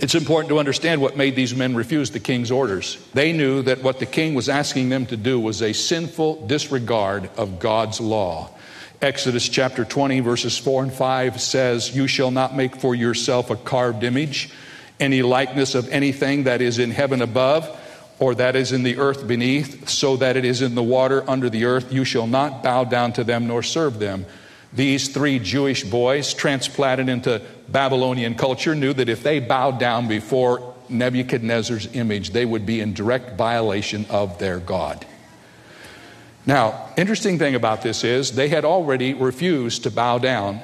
it's 0.00 0.14
important 0.14 0.48
to 0.50 0.58
understand 0.58 1.00
what 1.00 1.16
made 1.16 1.34
these 1.34 1.54
men 1.54 1.74
refuse 1.74 2.10
the 2.10 2.20
king's 2.20 2.50
orders. 2.50 3.04
They 3.14 3.32
knew 3.32 3.62
that 3.62 3.82
what 3.82 3.98
the 3.98 4.06
king 4.06 4.34
was 4.34 4.48
asking 4.48 4.88
them 4.88 5.06
to 5.06 5.16
do 5.16 5.40
was 5.40 5.62
a 5.62 5.72
sinful 5.72 6.46
disregard 6.46 7.30
of 7.36 7.58
God's 7.58 8.00
law. 8.00 8.50
Exodus 9.00 9.48
chapter 9.48 9.84
20, 9.84 10.20
verses 10.20 10.58
4 10.58 10.84
and 10.84 10.92
5 10.92 11.40
says, 11.40 11.94
You 11.94 12.06
shall 12.06 12.30
not 12.30 12.56
make 12.56 12.76
for 12.76 12.94
yourself 12.94 13.50
a 13.50 13.56
carved 13.56 14.02
image 14.02 14.50
any 15.00 15.22
likeness 15.22 15.74
of 15.74 15.88
anything 15.88 16.44
that 16.44 16.60
is 16.60 16.78
in 16.78 16.90
heaven 16.90 17.22
above, 17.22 17.68
or 18.18 18.34
that 18.34 18.56
is 18.56 18.72
in 18.72 18.82
the 18.82 18.98
earth 18.98 19.26
beneath, 19.26 19.88
so 19.88 20.16
that 20.16 20.36
it 20.36 20.44
is 20.44 20.62
in 20.62 20.74
the 20.74 20.82
water 20.82 21.28
under 21.30 21.48
the 21.48 21.64
earth. 21.64 21.92
You 21.92 22.04
shall 22.04 22.26
not 22.26 22.62
bow 22.62 22.84
down 22.84 23.12
to 23.14 23.24
them 23.24 23.46
nor 23.46 23.62
serve 23.62 23.98
them. 24.00 24.26
These 24.72 25.08
three 25.08 25.38
Jewish 25.38 25.84
boys, 25.84 26.34
transplanted 26.34 27.08
into 27.08 27.42
Babylonian 27.68 28.34
culture, 28.34 28.74
knew 28.74 28.92
that 28.92 29.08
if 29.08 29.22
they 29.22 29.40
bowed 29.40 29.78
down 29.78 30.08
before 30.08 30.74
Nebuchadnezzar's 30.88 31.94
image, 31.94 32.30
they 32.30 32.44
would 32.44 32.66
be 32.66 32.80
in 32.80 32.94
direct 32.94 33.36
violation 33.36 34.06
of 34.10 34.38
their 34.38 34.58
God. 34.58 35.06
Now, 36.46 36.88
interesting 36.96 37.38
thing 37.38 37.54
about 37.54 37.82
this 37.82 38.04
is 38.04 38.32
they 38.32 38.48
had 38.48 38.64
already 38.64 39.14
refused 39.14 39.82
to 39.82 39.90
bow 39.90 40.18
down. 40.18 40.60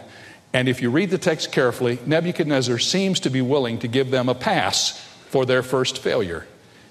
And 0.52 0.68
if 0.68 0.80
you 0.80 0.90
read 0.90 1.10
the 1.10 1.18
text 1.18 1.52
carefully, 1.52 1.98
Nebuchadnezzar 2.06 2.78
seems 2.78 3.20
to 3.20 3.30
be 3.30 3.42
willing 3.42 3.78
to 3.80 3.88
give 3.88 4.10
them 4.10 4.28
a 4.28 4.34
pass 4.34 4.98
for 5.28 5.44
their 5.44 5.62
first 5.62 5.98
failure. 5.98 6.46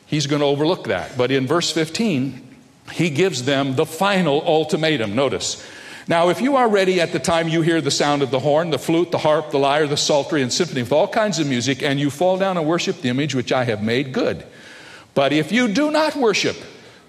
He's 0.05 0.27
going 0.27 0.41
to 0.41 0.45
overlook 0.45 0.85
that. 0.85 1.17
But 1.17 1.31
in 1.31 1.47
verse 1.47 1.71
15, 1.71 2.55
he 2.91 3.09
gives 3.09 3.45
them 3.45 3.75
the 3.75 3.85
final 3.85 4.41
ultimatum. 4.41 5.15
Notice. 5.15 5.65
Now, 6.07 6.29
if 6.29 6.41
you 6.41 6.57
are 6.57 6.67
ready 6.67 6.99
at 6.99 7.13
the 7.13 7.19
time 7.19 7.47
you 7.47 7.61
hear 7.61 7.79
the 7.79 7.91
sound 7.91 8.21
of 8.21 8.31
the 8.31 8.39
horn, 8.39 8.71
the 8.71 8.79
flute, 8.79 9.11
the 9.11 9.17
harp, 9.17 9.51
the 9.51 9.59
lyre, 9.59 9.87
the 9.87 9.95
psaltery, 9.95 10.41
and 10.41 10.51
symphony 10.51 10.81
with 10.81 10.91
all 10.91 11.07
kinds 11.07 11.39
of 11.39 11.47
music, 11.47 11.81
and 11.81 11.99
you 11.99 12.09
fall 12.09 12.37
down 12.37 12.57
and 12.57 12.67
worship 12.67 13.01
the 13.01 13.09
image 13.09 13.33
which 13.33 13.51
I 13.51 13.63
have 13.63 13.81
made, 13.81 14.11
good. 14.11 14.45
But 15.13 15.31
if 15.31 15.51
you 15.51 15.67
do 15.67 15.91
not 15.91 16.15
worship 16.15 16.57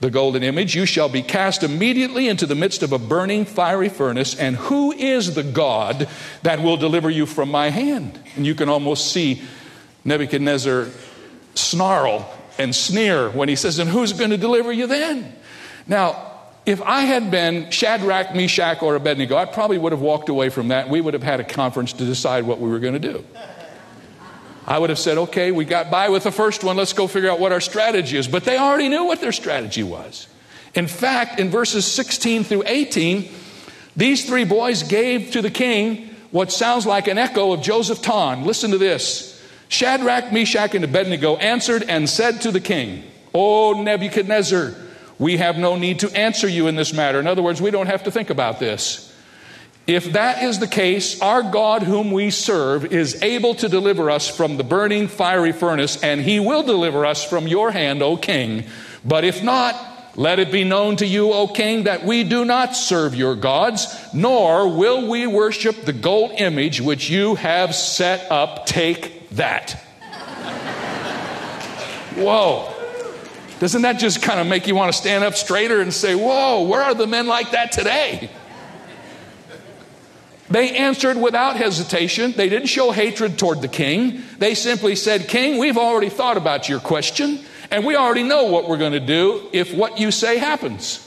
the 0.00 0.10
golden 0.10 0.42
image, 0.42 0.76
you 0.76 0.86
shall 0.86 1.08
be 1.08 1.22
cast 1.22 1.62
immediately 1.62 2.28
into 2.28 2.46
the 2.46 2.54
midst 2.54 2.82
of 2.82 2.92
a 2.92 2.98
burning 2.98 3.44
fiery 3.44 3.88
furnace. 3.88 4.36
And 4.36 4.56
who 4.56 4.92
is 4.92 5.34
the 5.34 5.42
God 5.42 6.08
that 6.42 6.60
will 6.60 6.76
deliver 6.76 7.10
you 7.10 7.26
from 7.26 7.50
my 7.50 7.70
hand? 7.70 8.18
And 8.36 8.46
you 8.46 8.54
can 8.54 8.68
almost 8.68 9.12
see 9.12 9.42
Nebuchadnezzar 10.04 10.88
snarl 11.54 12.30
and 12.58 12.74
sneer 12.74 13.30
when 13.30 13.48
he 13.48 13.56
says, 13.56 13.78
And 13.78 13.88
who's 13.90 14.12
going 14.12 14.30
to 14.30 14.36
deliver 14.36 14.72
you 14.72 14.86
then? 14.86 15.34
Now, 15.86 16.33
if 16.66 16.80
I 16.82 17.02
had 17.02 17.30
been 17.30 17.70
Shadrach, 17.70 18.34
Meshach, 18.34 18.82
or 18.82 18.94
Abednego, 18.96 19.36
I 19.36 19.44
probably 19.44 19.78
would 19.78 19.92
have 19.92 20.00
walked 20.00 20.28
away 20.28 20.48
from 20.48 20.68
that. 20.68 20.88
We 20.88 21.00
would 21.00 21.14
have 21.14 21.22
had 21.22 21.40
a 21.40 21.44
conference 21.44 21.92
to 21.94 22.04
decide 22.04 22.44
what 22.44 22.58
we 22.58 22.70
were 22.70 22.78
going 22.78 22.94
to 22.94 23.12
do. 23.12 23.24
I 24.66 24.78
would 24.78 24.88
have 24.88 24.98
said, 24.98 25.18
okay, 25.18 25.52
we 25.52 25.66
got 25.66 25.90
by 25.90 26.08
with 26.08 26.24
the 26.24 26.32
first 26.32 26.64
one, 26.64 26.76
let's 26.76 26.94
go 26.94 27.06
figure 27.06 27.30
out 27.30 27.38
what 27.38 27.52
our 27.52 27.60
strategy 27.60 28.16
is. 28.16 28.26
But 28.26 28.44
they 28.44 28.56
already 28.56 28.88
knew 28.88 29.04
what 29.04 29.20
their 29.20 29.32
strategy 29.32 29.82
was. 29.82 30.26
In 30.74 30.86
fact, 30.86 31.38
in 31.38 31.50
verses 31.50 31.84
16 31.84 32.44
through 32.44 32.64
18, 32.66 33.30
these 33.94 34.26
three 34.26 34.44
boys 34.44 34.82
gave 34.82 35.32
to 35.32 35.42
the 35.42 35.50
king 35.50 36.14
what 36.30 36.50
sounds 36.50 36.86
like 36.86 37.08
an 37.08 37.18
echo 37.18 37.52
of 37.52 37.60
Joseph 37.60 38.00
Ton. 38.00 38.44
Listen 38.44 38.70
to 38.70 38.78
this 38.78 39.30
Shadrach, 39.68 40.32
Meshach, 40.32 40.74
and 40.74 40.84
Abednego 40.84 41.36
answered 41.36 41.84
and 41.86 42.08
said 42.08 42.40
to 42.42 42.50
the 42.50 42.60
king, 42.60 43.04
O 43.34 43.82
Nebuchadnezzar, 43.82 44.74
we 45.18 45.36
have 45.36 45.56
no 45.56 45.76
need 45.76 46.00
to 46.00 46.10
answer 46.16 46.48
you 46.48 46.66
in 46.66 46.76
this 46.76 46.92
matter. 46.92 47.20
In 47.20 47.26
other 47.26 47.42
words, 47.42 47.60
we 47.60 47.70
don't 47.70 47.86
have 47.86 48.04
to 48.04 48.10
think 48.10 48.30
about 48.30 48.58
this. 48.58 49.12
If 49.86 50.12
that 50.12 50.42
is 50.42 50.60
the 50.60 50.66
case, 50.66 51.20
our 51.20 51.42
God, 51.42 51.82
whom 51.82 52.10
we 52.10 52.30
serve, 52.30 52.86
is 52.86 53.22
able 53.22 53.54
to 53.56 53.68
deliver 53.68 54.10
us 54.10 54.34
from 54.34 54.56
the 54.56 54.64
burning 54.64 55.08
fiery 55.08 55.52
furnace, 55.52 56.02
and 56.02 56.22
he 56.22 56.40
will 56.40 56.62
deliver 56.62 57.04
us 57.04 57.22
from 57.22 57.46
your 57.46 57.70
hand, 57.70 58.02
O 58.02 58.16
king. 58.16 58.64
But 59.04 59.24
if 59.24 59.42
not, 59.42 59.76
let 60.16 60.38
it 60.38 60.50
be 60.50 60.64
known 60.64 60.96
to 60.96 61.06
you, 61.06 61.32
O 61.32 61.48
king, 61.48 61.84
that 61.84 62.02
we 62.02 62.24
do 62.24 62.46
not 62.46 62.74
serve 62.74 63.14
your 63.14 63.34
gods, 63.36 63.94
nor 64.14 64.74
will 64.74 65.06
we 65.06 65.26
worship 65.26 65.84
the 65.84 65.92
gold 65.92 66.32
image 66.38 66.80
which 66.80 67.10
you 67.10 67.34
have 67.34 67.74
set 67.74 68.30
up. 68.30 68.64
Take 68.64 69.28
that. 69.30 69.72
Whoa. 72.16 72.73
Doesn't 73.64 73.80
that 73.80 73.98
just 73.98 74.20
kind 74.20 74.38
of 74.38 74.46
make 74.46 74.66
you 74.66 74.74
want 74.74 74.92
to 74.92 74.98
stand 74.98 75.24
up 75.24 75.36
straighter 75.36 75.80
and 75.80 75.90
say, 75.90 76.14
Whoa, 76.14 76.64
where 76.64 76.82
are 76.82 76.92
the 76.92 77.06
men 77.06 77.26
like 77.26 77.52
that 77.52 77.72
today? 77.72 78.28
They 80.50 80.76
answered 80.76 81.16
without 81.16 81.56
hesitation. 81.56 82.32
They 82.32 82.50
didn't 82.50 82.68
show 82.68 82.90
hatred 82.90 83.38
toward 83.38 83.62
the 83.62 83.68
king. 83.68 84.22
They 84.36 84.54
simply 84.54 84.94
said, 84.96 85.28
King, 85.28 85.56
we've 85.56 85.78
already 85.78 86.10
thought 86.10 86.36
about 86.36 86.68
your 86.68 86.78
question, 86.78 87.42
and 87.70 87.86
we 87.86 87.96
already 87.96 88.22
know 88.22 88.44
what 88.48 88.68
we're 88.68 88.76
going 88.76 88.92
to 88.92 89.00
do 89.00 89.48
if 89.50 89.72
what 89.72 89.98
you 89.98 90.10
say 90.10 90.36
happens. 90.36 91.00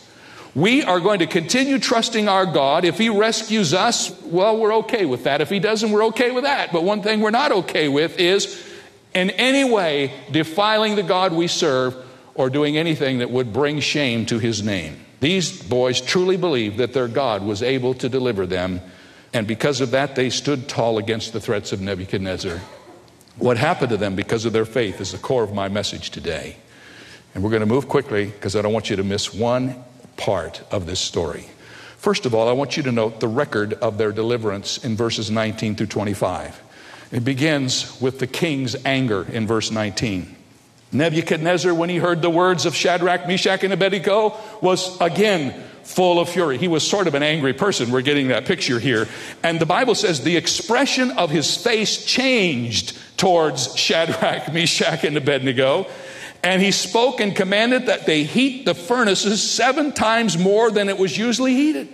We 0.56 0.82
are 0.82 1.00
going 1.00 1.20
to 1.20 1.28
continue 1.28 1.78
trusting 1.78 2.28
our 2.28 2.48
God. 2.48 2.86
If 2.86 2.98
He 2.98 3.10
rescues 3.10 3.76
us, 3.76 4.10
well, 4.24 4.58
we're 4.58 4.78
okay 4.78 5.06
with 5.06 5.26
that. 5.26 5.42
If 5.42 5.52
He 5.52 5.60
doesn't, 5.60 5.92
we're 5.92 6.06
okay 6.06 6.32
with 6.32 6.46
that. 6.46 6.74
But 6.74 6.84
one 6.84 7.04
thing 7.04 7.22
we're 7.22 7.30
not 7.30 7.52
okay 7.52 7.88
with 7.88 8.20
is 8.20 8.68
in 9.14 9.30
any 9.30 9.64
way 9.64 10.12
defiling 10.32 10.96
the 10.96 11.04
God 11.04 11.34
we 11.34 11.46
serve 11.46 12.04
or 12.38 12.50
doing 12.50 12.78
anything 12.78 13.18
that 13.18 13.32
would 13.32 13.52
bring 13.52 13.80
shame 13.80 14.26
to 14.28 14.40
his 14.40 14.64
name. 14.64 14.96
These 15.20 15.64
boys 15.64 16.00
truly 16.00 16.38
believed 16.38 16.78
that 16.78 16.94
their 16.94 17.08
God 17.08 17.44
was 17.44 17.64
able 17.64 17.96
to 17.96 18.08
deliver 18.08 18.46
them, 18.46 18.80
and 19.34 19.48
because 19.48 19.82
of 19.82 19.92
that, 19.92 20.16
they 20.16 20.30
stood 20.30 20.70
tall 20.70 21.00
against 21.00 21.34
the 21.34 21.40
threats 21.42 21.74
of 21.74 21.82
Nebuchadnezzar. 21.82 22.62
What 23.38 23.58
happened 23.58 23.90
to 23.90 23.98
them 23.98 24.16
because 24.16 24.46
of 24.46 24.54
their 24.54 24.66
faith 24.66 25.02
is 25.02 25.12
the 25.12 25.18
core 25.18 25.44
of 25.44 25.54
my 25.54 25.68
message 25.68 26.12
today. 26.12 26.58
And 27.34 27.44
we're 27.44 27.50
going 27.50 27.60
to 27.62 27.66
move 27.66 27.88
quickly 27.88 28.28
because 28.28 28.56
I 28.56 28.62
don't 28.62 28.74
want 28.74 28.90
you 28.90 28.96
to 28.96 29.04
miss 29.04 29.34
one 29.34 29.84
part 30.16 30.62
of 30.72 30.86
this 30.86 31.00
story. 31.00 31.46
First 31.98 32.26
of 32.26 32.34
all, 32.34 32.48
I 32.48 32.54
want 32.54 32.78
you 32.78 32.84
to 32.84 32.92
note 32.92 33.20
the 33.20 33.28
record 33.28 33.74
of 33.74 33.98
their 33.98 34.12
deliverance 34.12 34.84
in 34.84 34.96
verses 34.96 35.30
19 35.30 35.76
through 35.76 35.88
25. 35.88 36.64
It 37.12 37.26
begins 37.26 38.00
with 38.00 38.20
the 38.20 38.28
king's 38.28 38.76
anger 38.86 39.26
in 39.32 39.48
verse 39.48 39.72
19. 39.72 40.37
Nebuchadnezzar, 40.92 41.74
when 41.74 41.90
he 41.90 41.98
heard 41.98 42.22
the 42.22 42.30
words 42.30 42.66
of 42.66 42.76
Shadrach, 42.76 43.28
Meshach, 43.28 43.64
and 43.64 43.74
Abednego, 43.74 44.38
was 44.62 45.00
again 45.02 45.64
full 45.84 46.20
of 46.20 46.30
fury. 46.30 46.58
He 46.58 46.68
was 46.68 46.88
sort 46.88 47.08
of 47.08 47.16
an 47.16 47.24
angry 47.24 47.54
person. 47.54 47.92
We're 47.92 48.02
getting 48.02 48.28
that 48.28 48.46
picture 48.46 48.80
here. 48.80 49.08
And 49.42 49.60
the 49.60 49.66
Bible 49.66 49.96
says 49.96 50.22
the 50.22 50.36
expression 50.36 51.12
of 51.12 51.30
his 51.30 51.56
face 51.56 52.06
changed 52.06 52.98
towards 53.18 53.76
Shadrach, 53.80 54.54
Meshach, 54.54 55.04
and 55.04 55.16
Abednego. 55.16 55.88
And 56.44 56.62
he 56.62 56.72
spoke 56.72 57.20
and 57.20 57.36
commanded 57.36 57.88
that 57.88 58.06
they 58.06 58.24
heat 58.24 58.66
the 58.66 58.76
furnaces 58.76 59.50
seven 59.50 59.92
times 59.92 60.38
more 60.38 60.70
than 60.72 60.88
it 60.88 60.98
was 60.98 61.18
usually 61.18 61.54
heated. 61.54 61.90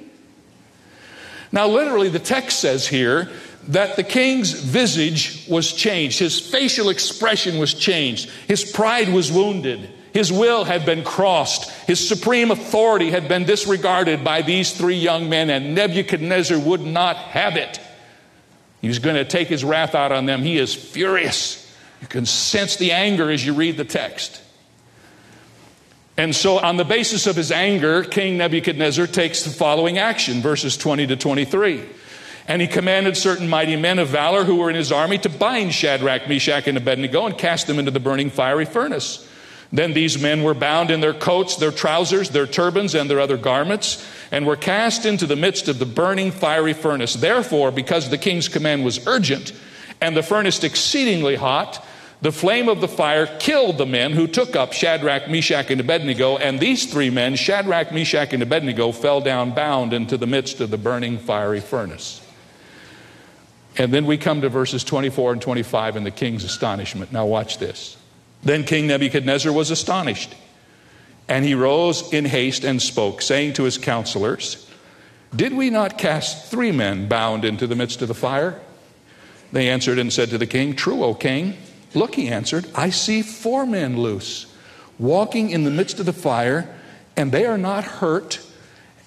Now, 1.51 1.67
literally, 1.67 2.09
the 2.09 2.19
text 2.19 2.59
says 2.59 2.88
here 2.88 3.29
that 3.70 3.96
the 3.96 4.03
king's 4.03 4.51
visage 4.51 5.46
was 5.48 5.72
changed. 5.72 6.20
His 6.20 6.39
facial 6.39 6.89
expression 6.89 7.60
was 7.60 7.74
changed. 7.74 8.29
His 8.48 8.70
pride 8.70 9.10
was 9.10 9.32
wounded. 9.32 9.89
His 10.13 10.32
will 10.32 10.63
had 10.63 10.86
been 10.86 11.03
crossed. 11.03 11.72
His 11.88 12.05
supreme 12.05 12.51
authority 12.51 13.10
had 13.10 13.27
been 13.27 13.46
disregarded 13.46 14.24
by 14.24 14.41
these 14.41 14.72
three 14.72 14.98
young 14.98 15.27
men, 15.27 15.50
and 15.50 15.74
Nebuchadnezzar 15.74 16.60
would 16.60 16.82
not 16.82 17.17
have 17.17 17.55
it. 17.55 17.79
He 18.82 18.88
was 18.88 19.00
going 19.00 19.15
to 19.15 19.25
take 19.25 19.48
his 19.48 19.63
wrath 19.63 19.96
out 19.96 20.12
on 20.12 20.25
them. 20.25 20.43
He 20.43 20.58
is 20.58 20.75
furious. 20.75 21.60
You 22.01 22.08
can 22.08 22.25
sense 22.25 22.75
the 22.75 22.91
anger 22.91 23.32
as 23.32 23.46
you 23.46 23.53
read 23.53 23.77
the 23.77 23.86
text. 23.86 24.41
And 26.15 26.36
so, 26.36 26.60
on 26.60 26.77
the 26.77 26.84
basis 26.84 27.25
of 27.25 27.36
his 27.36 27.51
anger, 27.51 28.03
King 28.03 28.38
Nebuchadnezzar 28.38 29.08
takes 29.08 29.43
the 29.43 29.50
following 29.50 29.98
action 29.98 30.41
verses 30.41 30.77
20 30.77 31.08
to 31.08 31.15
23. 31.15 31.84
And 32.47 32.62
he 32.62 32.67
commanded 32.67 33.15
certain 33.15 33.47
mighty 33.47 33.75
men 33.75 34.00
of 34.00 34.09
valor 34.09 34.43
who 34.43 34.57
were 34.57 34.69
in 34.69 34.75
his 34.75 34.91
army 34.91 35.17
to 35.19 35.29
bind 35.29 35.73
Shadrach, 35.73 36.27
Meshach, 36.27 36.67
and 36.67 36.77
Abednego 36.77 37.25
and 37.25 37.38
cast 37.38 37.67
them 37.67 37.79
into 37.79 37.91
the 37.91 38.00
burning 38.00 38.29
fiery 38.29 38.65
furnace. 38.65 39.27
Then 39.71 39.93
these 39.93 40.21
men 40.21 40.43
were 40.43 40.53
bound 40.53 40.91
in 40.91 41.01
their 41.01 41.15
coats, 41.15 41.55
their 41.55 41.71
trousers, 41.71 42.29
their 42.29 42.45
turbans, 42.45 42.93
and 42.93 43.09
their 43.09 43.19
other 43.19 43.38
garments, 43.38 44.07
and 44.31 44.45
were 44.45 44.55
cast 44.55 45.03
into 45.03 45.25
the 45.25 45.35
midst 45.35 45.67
of 45.67 45.79
the 45.79 45.85
burning 45.85 46.31
fiery 46.31 46.73
furnace. 46.73 47.15
Therefore, 47.15 47.71
because 47.71 48.09
the 48.09 48.19
king's 48.19 48.47
command 48.47 48.85
was 48.85 49.07
urgent, 49.07 49.51
and 50.00 50.15
the 50.15 50.21
furnace 50.21 50.63
exceedingly 50.63 51.35
hot, 51.35 51.83
the 52.21 52.31
flame 52.31 52.69
of 52.69 52.81
the 52.81 52.88
fire 52.88 53.25
killed 53.25 53.77
the 53.77 53.85
men 53.85 54.13
who 54.13 54.27
took 54.27 54.55
up 54.55 54.73
Shadrach, 54.73 55.27
Meshach, 55.27 55.71
and 55.71 55.81
Abednego, 55.81 56.38
and 56.38 56.59
these 56.59 56.85
three 56.85 57.09
men, 57.09 57.35
Shadrach, 57.35 57.91
Meshach, 57.91 58.31
and 58.31 58.43
Abednego, 58.43 58.91
fell 58.91 59.21
down 59.21 59.55
bound 59.55 59.91
into 59.91 60.17
the 60.17 60.27
midst 60.27 60.62
of 60.62 60.69
the 60.69 60.77
burning 60.77 61.17
fiery 61.17 61.59
furnace. 61.59 62.23
And 63.77 63.94
then 63.94 64.06
we 64.06 64.18
come 64.18 64.42
to 64.42 64.50
verses 64.50 64.84
24 64.84 65.34
and 65.34 65.42
25 65.42 65.96
in 65.96 66.03
the 66.03 66.12
king's 66.12 66.44
astonishment. 66.44 67.12
Now, 67.12 67.25
watch 67.25 67.58
this. 67.58 67.98
Then 68.44 68.63
King 68.65 68.88
Nebuchadnezzar 68.88 69.51
was 69.51 69.72
astonished, 69.72 70.36
and 71.27 71.46
he 71.46 71.56
rose 71.56 72.12
in 72.12 72.25
haste 72.25 72.63
and 72.63 72.82
spoke, 72.82 73.22
saying 73.22 73.53
to 73.53 73.63
his 73.63 73.77
counselors, 73.77 74.70
Did 75.36 75.53
we 75.53 75.70
not 75.70 75.98
cast 75.98 76.51
three 76.51 76.72
men 76.72 77.08
bound 77.08 77.46
into 77.46 77.65
the 77.65 77.75
midst 77.75 78.01
of 78.01 78.10
the 78.10 78.13
fire? 78.13 78.60
They 79.53 79.70
answered 79.70 79.98
and 79.98 80.12
said 80.12 80.30
to 80.32 80.38
the 80.38 80.48
king, 80.48 80.75
True, 80.75 81.03
O 81.03 81.13
king. 81.13 81.56
Look, 81.94 82.15
he 82.15 82.27
answered, 82.27 82.68
I 82.75 82.89
see 82.89 83.22
four 83.22 83.65
men 83.65 83.98
loose, 83.98 84.53
walking 85.00 85.51
in 85.51 85.63
the 85.63 85.72
midst 85.72 86.00
of 86.00 86.06
the 86.06 86.13
fire, 86.13 86.68
and 87.15 87.32
they 87.32 87.46
are 87.46 87.58
not 87.58 87.84
hurt, 87.84 88.42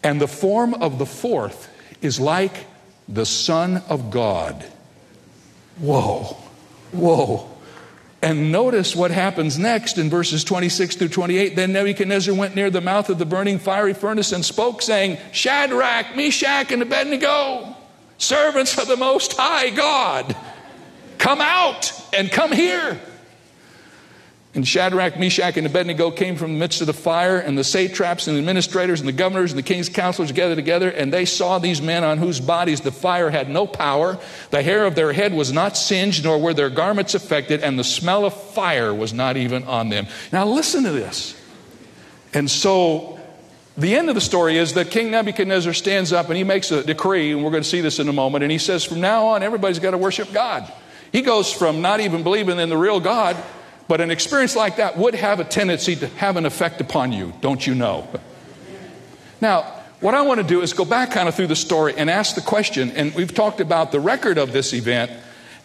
and 0.03 0.21
the 0.21 0.29
form 0.29 0.73
of 0.75 0.99
the 0.99 1.07
fourth 1.07 1.69
is 2.01 2.21
like 2.21 2.67
the 3.09 3.27
Son 3.27 3.83
of 3.89 4.11
God. 4.11 4.65
Whoa, 5.79 6.37
whoa. 6.93 7.51
And 8.23 8.51
notice 8.51 8.97
what 8.97 9.11
happens 9.11 9.59
next 9.59 9.99
in 9.99 10.11
verses 10.11 10.43
26 10.43 10.97
through 10.97 11.09
28. 11.09 11.55
Then 11.55 11.73
Nebuchadnezzar 11.73 12.35
went 12.35 12.57
near 12.57 12.71
the 12.71 12.81
mouth 12.81 13.11
of 13.11 13.19
the 13.19 13.27
burning 13.27 13.59
fiery 13.59 13.95
furnace 13.95 14.33
and 14.33 14.45
spoke, 14.45 14.83
saying, 14.83 15.19
Shadrach, 15.33 16.17
Meshach, 16.17 16.73
and 16.73 16.83
Abednego, 16.83 17.77
servants 18.19 18.79
of 18.79 18.89
the 18.89 18.97
Most 18.97 19.35
High 19.35 19.71
God, 19.71 20.35
come 21.19 21.41
out 21.41 21.93
and 22.13 22.31
come 22.31 22.53
here. 22.53 23.01
And 24.57 24.67
Shadrach, 24.67 25.19
Meshach, 25.19 25.59
and 25.59 25.67
Abednego 25.67 26.11
came 26.11 26.35
from 26.35 26.55
the 26.55 26.59
midst 26.59 26.81
of 26.81 26.87
the 26.87 26.95
fire, 26.95 27.39
and 27.39 27.59
the 27.59 27.63
satraps 27.63 28.27
and 28.27 28.35
the 28.35 28.39
administrators 28.39 29.01
and 29.01 29.09
the 29.09 29.13
governors 29.13 29.53
and 29.53 29.59
the 29.59 29.63
king's 29.63 29.91
counselors 29.91 30.33
gathered 30.33 30.57
together, 30.57 30.89
and 30.89 31.13
they 31.13 31.27
saw 31.27 31.59
these 31.59 31.83
men 31.83 32.03
on 32.03 32.17
whose 32.17 32.41
bodies 32.41 32.81
the 32.81 32.91
fire 32.91 33.29
had 33.29 33.51
no 33.51 33.67
power. 33.67 34.19
The 34.51 34.63
hair 34.63 34.87
of 34.87 34.95
their 34.95 35.13
head 35.13 35.35
was 35.35 35.53
not 35.53 35.77
singed, 35.77 36.25
nor 36.25 36.39
were 36.39 36.55
their 36.55 36.71
garments 36.71 37.15
affected, 37.15 37.63
and 37.63 37.79
the 37.79 37.85
smell 37.85 38.25
of 38.25 38.33
fire 38.33 38.95
was 38.95 39.13
not 39.13 39.37
even 39.37 39.63
on 39.65 39.91
them. 39.91 40.07
Now 40.33 40.47
listen 40.47 40.85
to 40.85 40.91
this. 40.91 41.39
And 42.33 42.51
so 42.51 43.21
the 43.77 43.95
end 43.95 44.09
of 44.09 44.15
the 44.15 44.23
story 44.23 44.57
is 44.57 44.73
that 44.73 44.91
King 44.91 45.11
Nebuchadnezzar 45.11 45.75
stands 45.75 46.15
up 46.15 46.29
and 46.29 46.37
he 46.39 46.45
makes 46.45 46.71
a 46.71 46.83
decree, 46.83 47.33
and 47.33 47.45
we're 47.45 47.51
going 47.51 47.63
to 47.63 47.69
see 47.69 47.83
this 47.83 47.99
in 47.99 48.09
a 48.09 48.13
moment, 48.15 48.43
and 48.43 48.51
he 48.51 48.57
says, 48.57 48.85
From 48.85 49.03
now 49.03 49.27
on, 49.27 49.43
everybody's 49.43 49.81
got 49.81 49.91
to 49.91 49.99
worship 49.99 50.33
God. 50.33 50.73
He 51.13 51.21
goes 51.21 51.53
from 51.53 51.83
not 51.83 52.01
even 52.01 52.23
believing 52.23 52.59
in 52.59 52.71
the 52.71 52.79
real 52.79 53.01
God 53.01 53.37
but 53.89 54.01
an 54.01 54.11
experience 54.11 54.57
like 54.57 54.77
that 54.77 54.97
would 54.97 55.15
have 55.15 55.41
a 55.41 55.45
tendency 55.45 55.97
to 55.97 56.07
have 56.07 56.37
an 56.37 56.47
effect 56.47 56.81
upon 56.81 57.13
you, 57.13 57.33
don't 57.41 57.67
you 57.67 57.75
know? 57.75 58.09
Now, 59.41 59.63
what 60.01 60.15
I 60.15 60.23
want 60.23 60.41
to 60.41 60.47
do 60.47 60.61
is 60.61 60.73
go 60.73 60.85
back 60.85 61.13
kind 61.13 61.29
of 61.29 61.35
through 61.35 61.47
the 61.47 61.57
story 61.57 61.95
and 61.97 62.11
ask 62.11 62.35
the 62.35 62.41
question, 62.41 62.91
and 62.91 63.15
we've 63.15 63.35
talked 63.35 63.61
about 63.61 63.93
the 63.93 64.01
record 64.01 64.39
of 64.39 64.53
this 64.53 64.75
event. 64.75 65.11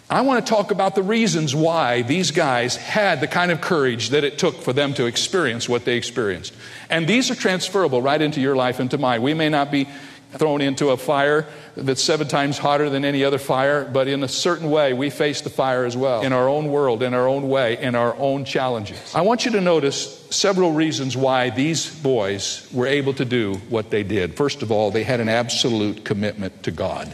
I 0.10 0.22
want 0.22 0.46
to 0.46 0.50
talk 0.50 0.72
about 0.72 0.96
the 0.96 1.04
reasons 1.04 1.56
why 1.56 2.02
these 2.02 2.32
guys 2.32 2.76
had 2.76 3.22
the 3.22 3.28
kind 3.28 3.50
of 3.50 3.62
courage 3.62 4.10
that 4.10 4.24
it 4.24 4.38
took 4.38 4.62
for 4.62 4.74
them 4.74 4.94
to 4.96 5.06
experience 5.06 5.70
what 5.70 5.86
they 5.86 5.96
experienced. 5.96 6.54
And 6.90 7.08
these 7.08 7.32
are 7.32 7.36
transferable 7.36 8.02
right 8.02 8.22
into 8.22 8.42
your 8.42 8.56
life 8.56 8.80
and 8.80 8.92
to 8.92 8.98
mine. 8.98 9.22
We 9.22 9.34
may 9.34 9.48
not 9.48 9.72
be 9.72 9.88
thrown 10.34 10.62
into 10.62 10.90
a 10.90 10.98
fire 10.98 11.46
that's 11.76 12.02
seven 12.02 12.28
times 12.28 12.58
hotter 12.58 12.90
than 12.90 13.06
any 13.06 13.24
other 13.24 13.38
fire, 13.38 13.86
but 13.86 14.08
in 14.08 14.24
a 14.24 14.28
certain 14.28 14.70
way, 14.70 14.94
we 14.94 15.10
face 15.10 15.42
the 15.42 15.50
fire 15.50 15.86
as 15.86 15.96
well 15.96 16.22
in 16.22 16.34
our 16.34 16.48
own 16.48 16.68
world, 16.68 17.04
in 17.04 17.14
our 17.14 17.28
own 17.28 17.50
way, 17.50 17.78
in 17.82 17.96
our 17.96 18.16
own 18.16 18.46
challenges. 18.46 19.14
I 19.14 19.22
want 19.22 19.46
you 19.46 19.52
to 19.52 19.62
notice 19.62 20.26
several 20.30 20.72
reasons 20.72 21.18
why 21.18 21.50
these 21.50 21.94
boys 22.02 22.68
were 22.72 22.88
able 22.88 23.14
to 23.16 23.26
do 23.26 23.56
what 23.70 23.90
they 23.90 24.04
did. 24.04 24.36
First 24.36 24.62
of 24.62 24.72
all, 24.72 24.92
they 24.92 25.04
had 25.04 25.20
an 25.20 25.30
absolute 25.30 26.06
commitment 26.06 26.64
to 26.64 26.72
God. 26.72 27.14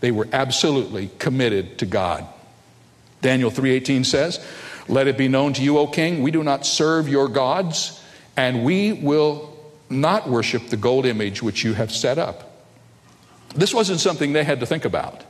They 0.00 0.10
were 0.10 0.28
absolutely 0.32 1.10
committed 1.18 1.78
to 1.78 1.86
God. 1.86 2.26
Daniel 3.22 3.50
3:18 3.50 4.04
says, 4.04 4.38
"Let 4.86 5.06
it 5.06 5.16
be 5.16 5.28
known 5.28 5.54
to 5.54 5.62
you, 5.62 5.78
O 5.78 5.86
king, 5.86 6.22
we 6.22 6.30
do 6.30 6.42
not 6.42 6.66
serve 6.66 7.08
your 7.08 7.28
gods, 7.28 8.00
and 8.36 8.64
we 8.64 8.92
will 8.92 9.50
not 9.88 10.28
worship 10.28 10.68
the 10.68 10.76
gold 10.76 11.06
image 11.06 11.42
which 11.42 11.64
you 11.64 11.74
have 11.74 11.90
set 11.90 12.18
up." 12.18 12.53
This 13.54 13.72
wasn't 13.74 14.00
something 14.00 14.32
they 14.32 14.44
had 14.44 14.60
to 14.60 14.66
think 14.66 14.84
about. 14.84 15.22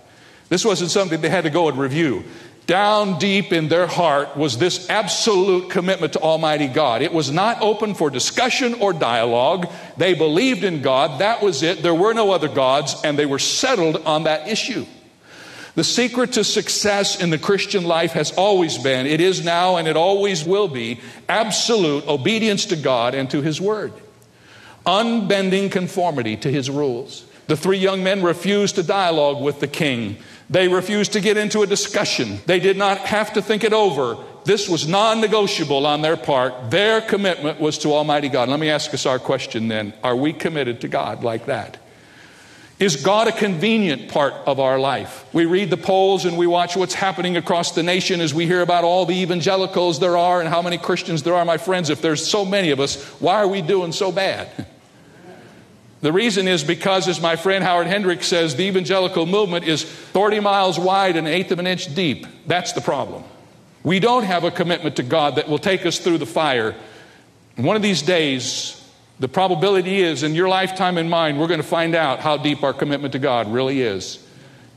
This 0.49 0.65
wasn't 0.65 0.91
something 0.91 1.21
they 1.21 1.31
had 1.31 1.45
to 1.45 1.51
go 1.51 1.69
and 1.69 1.79
review. 1.79 2.25
Down 2.67 3.19
deep 3.19 3.53
in 3.53 3.69
their 3.69 3.87
heart 3.87 4.39
was 4.39 4.57
this 4.57 4.89
absolute 4.89 5.69
commitment 5.71 6.15
to 6.15 6.21
Almighty 6.21 6.67
God. 6.67 7.03
It 7.03 7.13
was 7.13 7.31
not 7.31 7.61
open 7.61 7.95
for 7.95 8.09
discussion 8.09 8.75
or 8.75 8.95
dialogue. 8.95 9.71
They 9.99 10.15
believed 10.15 10.65
in 10.65 10.81
God. 10.81 11.21
That 11.21 11.43
was 11.43 11.63
it. 11.63 11.83
There 11.83 11.95
were 11.95 12.15
no 12.15 12.31
other 12.31 12.49
gods, 12.49 12.97
and 13.05 13.19
they 13.19 13.27
were 13.27 13.39
settled 13.39 13.97
on 14.07 14.25
that 14.25 14.49
issue. 14.49 14.87
The 15.75 15.85
secret 15.85 16.33
to 16.33 16.45
success 16.45 17.21
in 17.21 17.31
the 17.31 17.39
Christian 17.39 17.85
life 17.85 18.13
has 18.13 18.33
always 18.33 18.79
been, 18.79 19.07
it 19.07 19.21
is 19.21 19.45
now, 19.45 19.77
and 19.77 19.89
it 19.89 19.97
always 19.97 20.45
will 20.45 20.69
be, 20.69 21.01
absolute 21.29 22.07
obedience 22.07 22.67
to 22.67 22.77
God 22.77 23.15
and 23.15 23.29
to 23.31 23.43
His 23.43 23.61
Word, 23.61 23.93
unbending 24.87 25.71
conformity 25.71 26.37
to 26.39 26.51
His 26.51 26.71
rules. 26.71 27.27
The 27.47 27.57
three 27.57 27.79
young 27.79 28.03
men 28.03 28.23
refused 28.23 28.77
to 28.77 28.83
dialogue 28.83 29.43
with 29.43 29.61
the 29.61 29.69
king. 29.69 30.17
They 30.49 30.69
refused 30.69 31.13
to 31.13 31.21
get 31.21 31.37
into 31.37 31.63
a 31.63 31.67
discussion. 31.67 32.39
They 32.47 32.61
did 32.61 32.77
not 32.77 32.99
have 32.99 33.33
to 33.35 33.43
think 33.43 33.65
it 33.65 33.73
over. 33.73 34.17
This 34.45 34.69
was 34.69 34.87
non 34.87 35.21
negotiable 35.21 35.87
on 35.87 36.03
their 36.03 36.17
part. 36.17 36.71
Their 36.71 37.01
commitment 37.01 37.61
was 37.61 37.79
to 37.79 37.93
Almighty 37.93 38.29
God. 38.29 38.49
Let 38.49 38.61
me 38.61 38.69
ask 38.71 38.93
us 38.93 39.07
our 39.07 39.19
question 39.19 39.69
then 39.69 39.95
Are 40.03 40.17
we 40.17 40.33
committed 40.33 40.83
to 40.83 40.89
God 40.89 41.25
like 41.25 41.47
that? 41.47 41.79
Is 42.79 42.97
God 42.97 43.29
a 43.29 43.33
convenient 43.33 44.11
part 44.11 44.35
of 44.47 44.59
our 44.59 44.81
life? 44.81 45.25
We 45.33 45.47
read 45.47 45.71
the 45.71 45.77
polls 45.77 46.25
and 46.25 46.37
we 46.37 46.47
watch 46.47 46.77
what's 46.77 46.93
happening 46.93 47.37
across 47.37 47.71
the 47.71 47.85
nation 47.85 48.21
as 48.21 48.35
we 48.35 48.47
hear 48.47 48.63
about 48.63 48.83
all 48.83 49.07
the 49.07 49.15
evangelicals 49.15 50.01
there 50.01 50.17
are 50.17 50.41
and 50.41 50.49
how 50.49 50.61
many 50.61 50.77
Christians 50.77 51.23
there 51.23 51.35
are. 51.35 51.45
My 51.45 51.57
friends, 51.57 51.89
if 51.89 52.03
there's 52.03 52.27
so 52.29 52.45
many 52.45 52.71
of 52.71 52.81
us, 52.81 53.03
why 53.21 53.37
are 53.37 53.49
we 53.49 53.63
doing 53.63 53.93
so 53.93 54.11
bad? 54.11 54.67
The 56.05 56.13
reason 56.13 56.49
is 56.49 56.63
because, 56.63 57.09
as 57.09 57.19
my 57.19 57.35
friend 57.35 57.65
Howard 57.65 57.87
Hendricks 57.87 58.27
says, 58.27 58.57
the 58.57 58.65
evangelical 58.65 59.25
movement 59.25 59.65
is 59.65 59.85
30 59.85 60.41
miles 60.41 60.79
wide 60.79 61.17
and 61.17 61.27
an 61.27 61.33
eighth 61.33 61.51
of 61.51 61.59
an 61.59 61.67
inch 61.67 61.95
deep. 61.95 62.27
That's 62.47 62.75
the 62.75 62.83
problem. 62.83 63.25
We 63.83 64.01
don't 64.01 64.25
have 64.25 64.45
a 64.45 64.51
commitment 64.51 64.97
to 64.97 65.03
God 65.03 65.37
that 65.37 65.49
will 65.49 65.57
take 65.57 65.87
us 65.87 65.99
through 65.99 66.19
the 66.19 66.27
fire. 66.27 66.75
one 67.57 67.75
of 67.75 67.81
these 67.81 68.03
days, 68.03 68.87
the 69.19 69.29
probability 69.29 70.03
is 70.03 70.23
in 70.23 70.35
your 70.35 70.47
lifetime 70.47 70.99
and 70.99 71.09
mine, 71.09 71.39
we're 71.39 71.47
going 71.47 71.63
to 71.63 71.67
find 71.67 71.95
out 71.95 72.21
how 72.21 72.37
deep 72.37 72.63
our 72.63 72.75
commitment 72.75 73.13
to 73.13 73.19
God 73.19 73.51
really 73.51 73.81
is. 73.81 74.23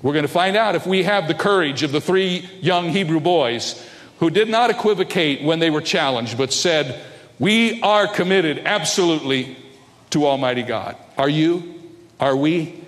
We're 0.01 0.13
going 0.13 0.23
to 0.23 0.29
find 0.29 0.55
out 0.55 0.75
if 0.75 0.87
we 0.87 1.03
have 1.03 1.27
the 1.27 1.33
courage 1.33 1.83
of 1.83 1.91
the 1.91 1.99
three 1.99 2.49
young 2.61 2.87
Hebrew 2.87 3.19
boys 3.19 3.85
who 4.19 4.29
did 4.29 4.47
not 4.47 4.69
equivocate 4.69 5.43
when 5.43 5.59
they 5.59 5.71
were 5.71 5.81
challenged, 5.81 6.37
but 6.37 6.53
said, 6.53 7.03
We 7.37 7.81
are 7.81 8.07
committed 8.07 8.59
absolutely 8.59 9.57
to 10.11 10.25
Almighty 10.25 10.63
God. 10.63 10.95
Are 11.17 11.29
you? 11.29 11.81
Are 12.19 12.35
we? 12.35 12.83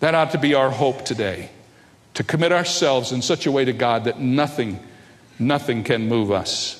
That 0.00 0.14
ought 0.14 0.32
to 0.32 0.38
be 0.38 0.54
our 0.54 0.70
hope 0.70 1.04
today. 1.04 1.50
To 2.14 2.24
commit 2.24 2.52
ourselves 2.52 3.12
in 3.12 3.22
such 3.22 3.46
a 3.46 3.52
way 3.52 3.64
to 3.64 3.72
God 3.72 4.04
that 4.04 4.20
nothing, 4.20 4.80
nothing 5.38 5.84
can 5.84 6.08
move 6.08 6.30
us. 6.30 6.76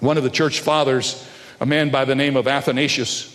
One 0.00 0.16
of 0.16 0.24
the 0.24 0.30
church 0.30 0.60
fathers, 0.60 1.26
a 1.60 1.66
man 1.66 1.90
by 1.90 2.04
the 2.04 2.14
name 2.14 2.36
of 2.36 2.48
Athanasius, 2.48 3.28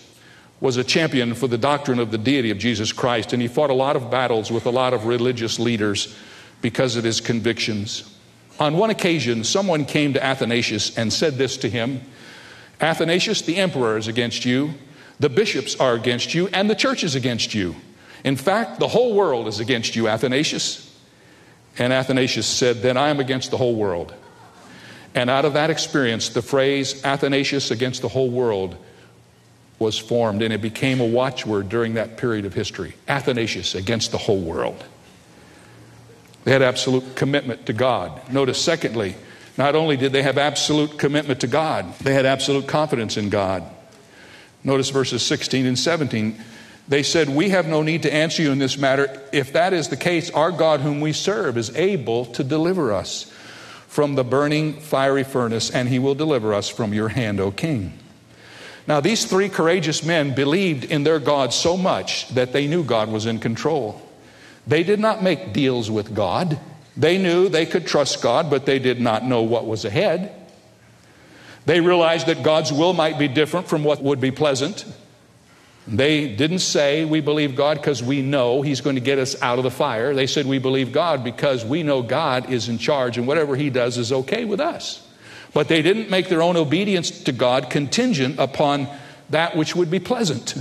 was 0.59 0.77
a 0.77 0.83
champion 0.83 1.33
for 1.33 1.47
the 1.47 1.57
doctrine 1.57 1.99
of 1.99 2.11
the 2.11 2.17
deity 2.17 2.49
of 2.49 2.57
Jesus 2.57 2.91
Christ, 2.91 3.31
and 3.31 3.41
he 3.41 3.47
fought 3.47 3.69
a 3.69 3.75
lot 3.75 3.95
of 3.95 4.09
battles 4.09 4.51
with 4.51 4.65
a 4.65 4.71
lot 4.71 4.93
of 4.93 5.05
religious 5.05 5.59
leaders 5.59 6.15
because 6.61 6.95
of 6.95 7.03
his 7.03 7.21
convictions. 7.21 8.13
On 8.59 8.75
one 8.75 8.89
occasion, 8.89 9.43
someone 9.43 9.85
came 9.85 10.13
to 10.13 10.23
Athanasius 10.23 10.97
and 10.97 11.13
said 11.13 11.35
this 11.35 11.57
to 11.57 11.69
him 11.69 12.01
Athanasius, 12.81 13.41
the 13.41 13.57
emperor 13.57 13.97
is 13.97 14.07
against 14.07 14.45
you. 14.45 14.73
The 15.19 15.29
bishops 15.29 15.75
are 15.79 15.93
against 15.93 16.33
you, 16.33 16.47
and 16.49 16.69
the 16.69 16.75
church 16.75 17.03
is 17.03 17.15
against 17.15 17.53
you. 17.55 17.75
In 18.23 18.35
fact, 18.35 18.79
the 18.79 18.87
whole 18.87 19.13
world 19.13 19.47
is 19.47 19.59
against 19.59 19.95
you, 19.95 20.07
Athanasius. 20.07 20.83
And 21.77 21.93
Athanasius 21.93 22.47
said, 22.47 22.81
Then 22.81 22.97
I 22.97 23.09
am 23.09 23.19
against 23.19 23.51
the 23.51 23.57
whole 23.57 23.75
world. 23.75 24.13
And 25.15 25.29
out 25.29 25.45
of 25.45 25.53
that 25.53 25.69
experience, 25.69 26.29
the 26.29 26.41
phrase 26.41 27.03
Athanasius 27.03 27.71
against 27.71 28.01
the 28.01 28.07
whole 28.07 28.29
world 28.29 28.77
was 29.79 29.97
formed, 29.97 30.41
and 30.41 30.53
it 30.53 30.61
became 30.61 30.99
a 30.99 31.05
watchword 31.05 31.69
during 31.69 31.95
that 31.95 32.17
period 32.17 32.45
of 32.45 32.53
history 32.53 32.93
Athanasius 33.07 33.75
against 33.75 34.11
the 34.11 34.17
whole 34.17 34.41
world. 34.41 34.83
They 36.43 36.51
had 36.51 36.61
absolute 36.61 37.15
commitment 37.15 37.65
to 37.65 37.73
God. 37.73 38.31
Notice, 38.31 38.61
secondly, 38.61 39.15
not 39.57 39.75
only 39.75 39.97
did 39.97 40.13
they 40.13 40.21
have 40.21 40.37
absolute 40.37 40.97
commitment 40.97 41.41
to 41.41 41.47
God, 41.47 41.93
they 41.99 42.13
had 42.13 42.25
absolute 42.25 42.67
confidence 42.67 43.17
in 43.17 43.29
God. 43.29 43.63
Notice 44.63 44.89
verses 44.89 45.23
16 45.25 45.65
and 45.65 45.79
17. 45.79 46.39
They 46.87 47.03
said, 47.03 47.29
We 47.29 47.49
have 47.49 47.67
no 47.67 47.81
need 47.81 48.03
to 48.03 48.13
answer 48.13 48.41
you 48.41 48.51
in 48.51 48.59
this 48.59 48.77
matter. 48.77 49.21
If 49.31 49.53
that 49.53 49.73
is 49.73 49.89
the 49.89 49.97
case, 49.97 50.29
our 50.31 50.51
God, 50.51 50.81
whom 50.81 51.01
we 51.01 51.13
serve, 51.13 51.57
is 51.57 51.75
able 51.75 52.25
to 52.27 52.43
deliver 52.43 52.93
us 52.93 53.31
from 53.87 54.15
the 54.15 54.23
burning 54.23 54.73
fiery 54.73 55.23
furnace, 55.23 55.69
and 55.69 55.89
he 55.89 55.99
will 55.99 56.15
deliver 56.15 56.53
us 56.53 56.69
from 56.69 56.93
your 56.93 57.09
hand, 57.09 57.39
O 57.39 57.51
king. 57.51 57.97
Now, 58.87 59.01
these 59.01 59.25
three 59.25 59.49
courageous 59.49 60.03
men 60.03 60.33
believed 60.33 60.85
in 60.85 61.03
their 61.03 61.19
God 61.19 61.53
so 61.53 61.75
much 61.75 62.29
that 62.29 62.53
they 62.53 62.67
knew 62.67 62.83
God 62.83 63.09
was 63.09 63.25
in 63.25 63.39
control. 63.39 64.01
They 64.65 64.83
did 64.83 64.99
not 64.99 65.23
make 65.23 65.51
deals 65.51 65.91
with 65.91 66.15
God. 66.15 66.57
They 66.95 67.17
knew 67.17 67.49
they 67.49 67.65
could 67.65 67.85
trust 67.85 68.21
God, 68.21 68.49
but 68.49 68.65
they 68.65 68.79
did 68.79 69.01
not 69.01 69.25
know 69.25 69.41
what 69.41 69.67
was 69.67 69.83
ahead. 69.83 70.33
They 71.67 71.81
realized 71.81 72.27
that 72.27 72.43
God's 72.43 72.71
will 72.71 72.93
might 72.93 73.19
be 73.19 73.27
different 73.27 73.67
from 73.67 73.83
what 73.83 74.01
would 74.01 74.21
be 74.21 74.31
pleasant. 74.31 74.85
They 75.85 76.33
didn't 76.33 76.59
say, 76.59 77.03
We 77.03 77.19
believe 77.19 77.57
God 77.57 77.75
because 77.75 78.01
we 78.01 78.21
know 78.21 78.61
He's 78.61 78.79
going 78.79 78.95
to 78.95 79.01
get 79.01 79.19
us 79.19 79.39
out 79.41 79.57
of 79.57 79.65
the 79.65 79.69
fire. 79.69 80.13
They 80.13 80.27
said, 80.27 80.45
We 80.45 80.59
believe 80.59 80.93
God 80.93 81.25
because 81.25 81.65
we 81.65 81.83
know 81.83 82.01
God 82.01 82.49
is 82.49 82.69
in 82.69 82.77
charge 82.77 83.17
and 83.17 83.27
whatever 83.27 83.57
He 83.57 83.69
does 83.69 83.97
is 83.97 84.13
okay 84.13 84.45
with 84.45 84.61
us. 84.61 85.05
But 85.53 85.67
they 85.67 85.81
didn't 85.81 86.09
make 86.09 86.29
their 86.29 86.41
own 86.41 86.55
obedience 86.55 87.23
to 87.23 87.33
God 87.33 87.69
contingent 87.69 88.39
upon 88.39 88.87
that 89.29 89.57
which 89.57 89.75
would 89.75 89.91
be 89.91 89.99
pleasant. 89.99 90.55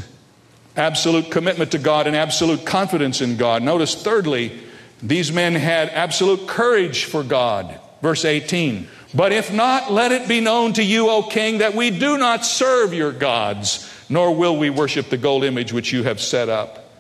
Absolute 0.77 1.31
commitment 1.31 1.71
to 1.71 1.79
God 1.79 2.09
and 2.09 2.16
absolute 2.16 2.66
confidence 2.66 3.21
in 3.21 3.37
God. 3.37 3.62
Notice, 3.62 3.95
thirdly, 3.95 4.61
these 5.01 5.31
men 5.31 5.55
had 5.55 5.88
absolute 5.90 6.49
courage 6.49 7.05
for 7.05 7.23
God. 7.23 7.79
Verse 8.07 8.25
18 8.25 8.87
but 9.14 9.33
if 9.33 9.53
not, 9.53 9.90
let 9.90 10.12
it 10.12 10.29
be 10.29 10.40
known 10.40 10.75
to 10.75 10.83
you, 10.83 11.09
O 11.09 11.23
king, 11.23 11.59
that 11.59 11.75
we 11.75 11.90
do 11.90 12.19
not 12.19 12.45
serve 12.45 12.92
your 12.92 13.12
gods, 13.12 13.90
nor 14.11 14.35
will 14.35 14.57
we 14.57 14.69
worship 14.69 15.09
the 15.09 15.16
gold 15.16 15.42
image 15.42 15.73
which 15.73 15.92
you 15.92 16.03
have 16.03 16.21
set 16.21 16.49
up. 16.51 16.92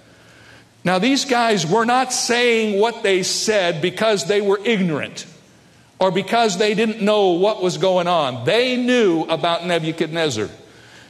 Now, 0.82 0.98
these 0.98 1.26
guys 1.26 1.66
were 1.66 1.84
not 1.84 2.12
saying 2.12 2.80
what 2.80 3.02
they 3.02 3.22
said 3.22 3.82
because 3.82 4.26
they 4.26 4.40
were 4.40 4.58
ignorant. 4.64 5.26
or 5.98 6.10
because 6.10 6.58
they 6.58 6.74
didn't 6.74 7.02
know 7.02 7.32
what 7.32 7.62
was 7.62 7.78
going 7.78 8.06
on. 8.06 8.44
They 8.44 8.76
knew 8.76 9.22
about 9.24 9.66
Nebuchadnezzar. 9.66 10.48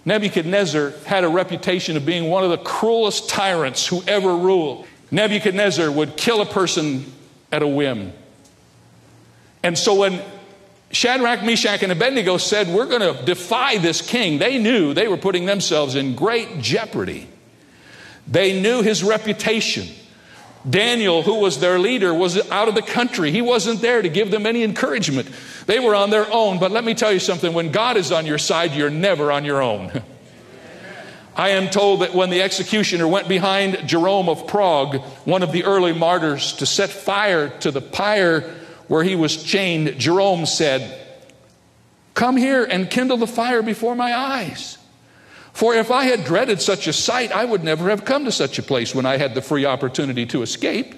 Nebuchadnezzar 0.05 0.93
had 1.07 1.25
a 1.25 1.29
reputation 1.29 1.97
of 1.97 2.05
being 2.05 2.31
one 2.31 2.45
of 2.45 2.51
the 2.51 2.59
cruelest 2.59 3.29
tyrants 3.29 3.87
who 3.87 4.03
ever 4.07 4.37
ruled. 4.37 4.87
Nebuchadnezzar 5.11 5.91
would 5.91 6.17
kill 6.17 6.41
a 6.41 6.47
person 6.47 7.13
at 7.51 7.63
a 7.63 7.67
whim. 7.67 8.13
And 9.67 9.77
so 9.77 9.97
when 9.97 10.23
Shadrach, 10.93 11.43
Meshach, 11.43 11.83
and 11.83 11.91
Abednego 11.91 12.37
said, 12.37 12.69
We're 12.69 12.87
going 12.87 13.01
to 13.01 13.21
defy 13.25 13.79
this 13.79 14.01
king, 14.01 14.39
they 14.39 14.59
knew 14.59 14.95
they 14.95 15.09
were 15.09 15.17
putting 15.17 15.45
themselves 15.45 15.97
in 15.97 16.15
great 16.15 16.61
jeopardy. 16.61 17.27
They 18.29 18.61
knew 18.61 18.83
his 18.83 19.03
reputation. 19.03 19.89
Daniel, 20.71 21.23
who 21.23 21.41
was 21.41 21.59
their 21.59 21.81
leader, 21.81 22.15
was 22.15 22.49
out 22.49 22.69
of 22.69 22.77
the 22.77 22.83
country. 22.83 23.33
He 23.33 23.43
wasn't 23.43 23.81
there 23.81 24.01
to 24.03 24.09
give 24.09 24.31
them 24.31 24.47
any 24.47 24.63
encouragement. 24.63 25.29
They 25.67 25.81
were 25.81 25.97
on 25.97 26.11
their 26.11 26.33
own. 26.33 26.61
But 26.61 26.71
let 26.71 26.85
me 26.85 26.95
tell 26.95 27.13
you 27.13 27.19
something 27.19 27.53
when 27.53 27.73
God 27.73 27.97
is 27.97 28.13
on 28.13 28.25
your 28.25 28.39
side, 28.39 28.73
you're 28.73 28.89
never 28.89 29.33
on 29.33 29.45
your 29.45 29.61
own. 29.61 29.91
I 31.37 31.51
am 31.51 31.71
told 31.71 32.03
that 32.03 32.15
when 32.15 32.31
the 32.31 32.43
executioner 32.43 33.09
went 33.09 33.27
behind 33.27 33.89
Jerome 33.89 34.29
of 34.29 34.47
Prague, 34.47 35.03
one 35.25 35.43
of 35.43 35.51
the 35.51 35.65
early 35.65 35.93
martyrs, 35.93 36.53
to 36.55 36.67
set 36.67 36.91
fire 36.91 37.49
to 37.59 37.73
the 37.73 37.81
pyre 37.83 38.55
where 38.89 39.03
he 39.03 39.15
was 39.15 39.43
chained, 39.43 39.99
Jerome 39.99 40.47
said, 40.47 41.03
Come 42.15 42.37
here 42.37 42.65
and 42.65 42.91
kindle 42.91 43.17
the 43.19 43.27
fire 43.27 43.63
before 43.63 43.95
my 43.95 44.15
eyes. 44.15 44.79
For 45.53 45.75
if 45.75 45.91
I 45.91 46.05
had 46.05 46.25
dreaded 46.25 46.61
such 46.61 46.87
a 46.87 46.93
sight, 46.93 47.33
I 47.33 47.45
would 47.45 47.65
never 47.65 47.89
have 47.89 48.05
come 48.05 48.25
to 48.27 48.33
such 48.33 48.59
a 48.59 48.63
place 48.63 48.95
when 48.95 49.07
I 49.07 49.17
had 49.17 49.35
the 49.35 49.43
free 49.43 49.65
opportunity 49.65 50.27
to 50.27 50.43
escape. 50.43 50.95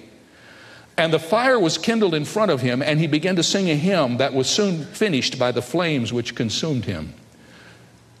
And 0.97 1.13
the 1.13 1.19
fire 1.19 1.57
was 1.57 1.77
kindled 1.77 2.13
in 2.13 2.25
front 2.25 2.51
of 2.51 2.59
him, 2.59 2.81
and 2.81 2.99
he 2.99 3.07
began 3.07 3.37
to 3.37 3.43
sing 3.43 3.69
a 3.69 3.75
hymn 3.75 4.17
that 4.17 4.33
was 4.33 4.49
soon 4.49 4.83
finished 4.83 5.39
by 5.39 5.53
the 5.53 5.61
flames 5.61 6.11
which 6.11 6.35
consumed 6.35 6.83
him. 6.83 7.13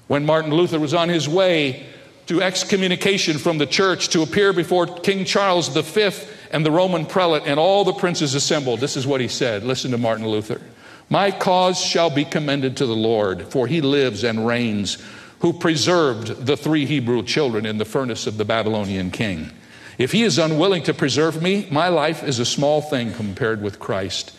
When 0.07 0.25
Martin 0.25 0.53
Luther 0.53 0.79
was 0.79 0.93
on 0.93 1.09
his 1.09 1.27
way 1.27 1.85
to 2.27 2.41
excommunication 2.41 3.37
from 3.37 3.57
the 3.57 3.65
church 3.65 4.07
to 4.09 4.21
appear 4.21 4.53
before 4.53 4.87
King 4.87 5.25
Charles 5.25 5.67
V 5.67 6.11
and 6.51 6.65
the 6.65 6.71
Roman 6.71 7.05
prelate 7.05 7.43
and 7.45 7.59
all 7.59 7.83
the 7.83 7.93
princes 7.93 8.35
assembled, 8.35 8.79
this 8.79 8.97
is 8.97 9.07
what 9.07 9.21
he 9.21 9.27
said. 9.27 9.63
Listen 9.63 9.91
to 9.91 9.97
Martin 9.97 10.27
Luther. 10.27 10.61
My 11.09 11.31
cause 11.31 11.79
shall 11.79 12.09
be 12.09 12.25
commended 12.25 12.77
to 12.77 12.85
the 12.85 12.95
Lord, 12.95 13.43
for 13.51 13.67
he 13.67 13.81
lives 13.81 14.23
and 14.23 14.45
reigns 14.45 14.97
who 15.39 15.53
preserved 15.53 16.45
the 16.45 16.57
three 16.57 16.85
Hebrew 16.85 17.23
children 17.23 17.65
in 17.65 17.77
the 17.77 17.85
furnace 17.85 18.27
of 18.27 18.37
the 18.37 18.45
Babylonian 18.45 19.09
king. 19.09 19.51
If 19.97 20.11
he 20.11 20.23
is 20.23 20.37
unwilling 20.37 20.83
to 20.83 20.93
preserve 20.93 21.41
me, 21.41 21.67
my 21.71 21.89
life 21.89 22.23
is 22.23 22.39
a 22.39 22.45
small 22.45 22.81
thing 22.81 23.13
compared 23.13 23.61
with 23.61 23.79
Christ. 23.79 24.35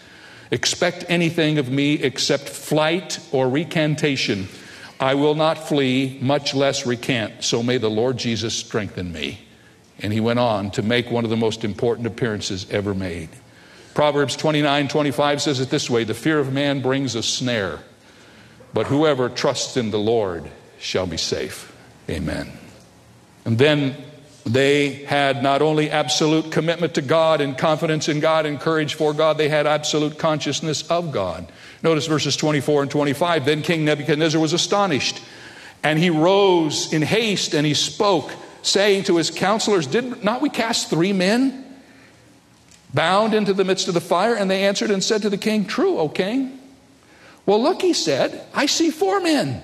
Expect 0.50 1.04
anything 1.08 1.58
of 1.58 1.70
me 1.70 1.94
except 1.94 2.48
flight 2.48 3.18
or 3.30 3.48
recantation. 3.48 4.48
I 4.98 5.14
will 5.14 5.34
not 5.34 5.68
flee, 5.68 6.18
much 6.20 6.54
less 6.54 6.86
recant. 6.86 7.44
So 7.44 7.62
may 7.62 7.78
the 7.78 7.90
Lord 7.90 8.16
Jesus 8.16 8.54
strengthen 8.54 9.12
me. 9.12 9.40
And 10.02 10.12
he 10.12 10.20
went 10.20 10.38
on 10.38 10.70
to 10.72 10.82
make 10.82 11.10
one 11.10 11.24
of 11.24 11.30
the 11.30 11.36
most 11.36 11.64
important 11.64 12.06
appearances 12.06 12.66
ever 12.70 12.94
made. 12.94 13.28
Proverbs 13.94 14.36
29 14.36 14.88
25 14.88 15.42
says 15.42 15.60
it 15.60 15.70
this 15.70 15.90
way 15.90 16.04
The 16.04 16.14
fear 16.14 16.38
of 16.38 16.52
man 16.52 16.80
brings 16.80 17.14
a 17.14 17.22
snare, 17.22 17.80
but 18.72 18.86
whoever 18.86 19.28
trusts 19.28 19.76
in 19.76 19.90
the 19.90 19.98
Lord 19.98 20.50
shall 20.78 21.06
be 21.06 21.16
safe. 21.16 21.76
Amen. 22.08 22.50
And 23.44 23.58
then 23.58 23.96
they 24.44 25.04
had 25.04 25.42
not 25.42 25.60
only 25.62 25.90
absolute 25.90 26.50
commitment 26.50 26.94
to 26.94 27.02
God 27.02 27.40
and 27.40 27.56
confidence 27.56 28.08
in 28.08 28.20
God 28.20 28.46
and 28.46 28.58
courage 28.58 28.94
for 28.94 29.12
God, 29.12 29.36
they 29.38 29.48
had 29.48 29.66
absolute 29.66 30.18
consciousness 30.18 30.88
of 30.90 31.12
God. 31.12 31.50
Notice 31.82 32.06
verses 32.06 32.36
24 32.36 32.82
and 32.82 32.90
25. 32.90 33.44
Then 33.44 33.62
King 33.62 33.84
Nebuchadnezzar 33.84 34.40
was 34.40 34.52
astonished, 34.52 35.20
and 35.82 35.98
he 35.98 36.10
rose 36.10 36.92
in 36.92 37.02
haste 37.02 37.54
and 37.54 37.66
he 37.66 37.74
spoke, 37.74 38.32
saying 38.62 39.04
to 39.04 39.16
his 39.16 39.30
counselors, 39.30 39.86
Did 39.86 40.24
not 40.24 40.40
we 40.40 40.50
cast 40.50 40.90
three 40.90 41.12
men 41.12 41.64
bound 42.92 43.34
into 43.34 43.52
the 43.52 43.64
midst 43.64 43.88
of 43.88 43.94
the 43.94 44.00
fire? 44.00 44.34
And 44.34 44.50
they 44.50 44.64
answered 44.64 44.90
and 44.90 45.02
said 45.02 45.22
to 45.22 45.30
the 45.30 45.38
king, 45.38 45.64
True, 45.64 45.98
O 45.98 46.08
king. 46.08 46.58
Well, 47.46 47.62
look, 47.62 47.82
he 47.82 47.92
said, 47.92 48.44
I 48.54 48.66
see 48.66 48.90
four 48.90 49.20
men 49.20 49.62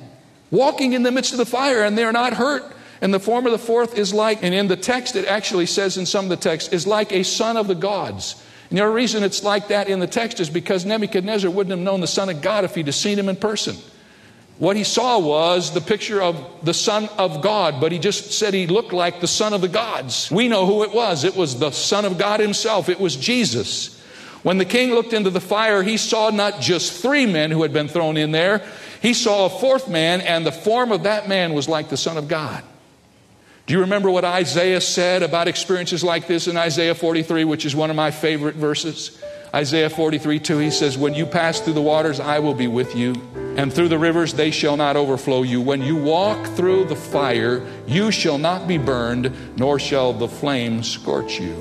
walking 0.51 0.93
in 0.93 1.03
the 1.03 1.13
midst 1.13 1.33
of 1.33 1.39
the 1.39 1.47
fire, 1.47 1.83
and 1.83 1.97
they're 1.97 2.13
not 2.13 2.33
hurt. 2.33 2.65
And 3.01 3.13
the 3.13 3.21
form 3.21 3.47
of 3.47 3.53
the 3.53 3.59
fourth 3.59 3.99
is 3.99 4.15
like, 4.15 4.43
and 4.43 4.55
in 4.55 4.69
the 4.69 4.77
text 4.77 5.17
it 5.17 5.27
actually 5.27 5.67
says 5.67 5.97
in 5.99 6.07
some 6.07 6.25
of 6.25 6.29
the 6.31 6.37
text, 6.37 6.73
is 6.73 6.87
like 6.87 7.13
a 7.13 7.23
son 7.23 7.57
of 7.57 7.69
the 7.69 7.75
gods. 7.75 8.43
And 8.71 8.79
the 8.79 8.83
only 8.83 8.97
reason 8.97 9.23
it's 9.23 9.45
like 9.45 9.69
that 9.69 9.89
in 9.89 10.01
the 10.01 10.07
text 10.07 10.41
is 10.41 10.51
because 10.51 10.85
Nebuchadnezzar 10.85 11.51
wouldn't 11.51 11.71
have 11.71 11.85
known 11.85 12.01
the 12.01 12.07
Son 12.07 12.29
of 12.29 12.43
God 12.43 12.65
if 12.65 12.75
he'd 12.75 12.87
have 12.87 12.95
seen 12.95 13.19
him 13.19 13.29
in 13.29 13.37
person. 13.37 13.77
What 14.59 14.77
he 14.77 14.85
saw 14.85 15.19
was 15.19 15.73
the 15.75 15.83
picture 15.83 16.23
of 16.23 16.43
the 16.63 16.73
Son 16.73 17.11
of 17.19 17.43
God, 17.43 17.79
but 17.79 17.93
he 17.93 17.99
just 17.99 18.33
said 18.33 18.55
he 18.55 18.67
looked 18.67 18.93
like 18.93 19.21
the 19.21 19.27
Son 19.27 19.53
of 19.53 19.61
the 19.61 19.69
gods. 19.69 20.31
We 20.31 20.49
know 20.49 20.65
who 20.65 20.83
it 20.83 20.95
was. 20.95 21.25
It 21.25 21.37
was 21.37 21.59
the 21.59 21.73
Son 21.73 22.07
of 22.07 22.17
God 22.17 22.41
himself, 22.41 22.89
it 22.89 22.99
was 22.99 23.17
Jesus. 23.17 23.93
When 24.43 24.59
the 24.59 24.65
king 24.65 24.93
looked 24.93 25.13
into 25.13 25.31
the 25.31 25.41
fire, 25.41 25.83
he 25.83 25.97
saw 25.97 26.31
not 26.31 26.61
just 26.61 27.03
three 27.03 27.27
men 27.27 27.51
who 27.51 27.63
had 27.63 27.73
been 27.73 27.89
thrown 27.89 28.17
in 28.17 28.31
there, 28.31 28.65
he 29.03 29.13
saw 29.13 29.47
a 29.47 29.51
fourth 29.51 29.89
man, 29.89 30.21
and 30.21 30.47
the 30.47 30.53
form 30.53 30.91
of 30.91 31.03
that 31.03 31.29
man 31.29 31.53
was 31.53 31.69
like 31.69 31.89
the 31.89 31.97
Son 31.97 32.17
of 32.17 32.29
God. 32.29 32.63
Do 33.67 33.75
you 33.75 33.81
remember 33.81 34.11
what 34.11 34.25
Isaiah 34.25 34.81
said 34.81 35.23
about 35.23 35.49
experiences 35.49 36.05
like 36.05 36.29
this 36.29 36.47
in 36.47 36.57
Isaiah 36.57 36.95
43, 36.95 37.45
which 37.45 37.67
is 37.67 37.75
one 37.75 37.91
of 37.91 37.97
my 37.97 38.13
favorite 38.13 38.55
verses? 38.55 39.21
Isaiah 39.57 39.89
43 39.89 40.39
2, 40.39 40.59
he 40.59 40.71
says, 40.71 40.99
When 40.99 41.15
you 41.15 41.25
pass 41.25 41.61
through 41.61 41.73
the 41.73 41.81
waters, 41.81 42.21
I 42.21 42.41
will 42.41 42.53
be 42.53 42.67
with 42.67 42.95
you, 42.95 43.15
and 43.57 43.73
through 43.73 43.89
the 43.89 43.97
rivers, 43.97 44.35
they 44.35 44.51
shall 44.51 44.77
not 44.77 44.97
overflow 44.97 45.45
you. 45.45 45.63
When 45.63 45.81
you 45.81 45.97
walk 45.97 46.47
through 46.49 46.85
the 46.85 46.95
fire, 46.95 47.67
you 47.87 48.11
shall 48.11 48.37
not 48.37 48.69
be 48.69 48.77
burned, 48.77 49.33
nor 49.57 49.79
shall 49.79 50.13
the 50.13 50.29
flame 50.29 50.83
scorch 50.83 51.41
you. 51.41 51.55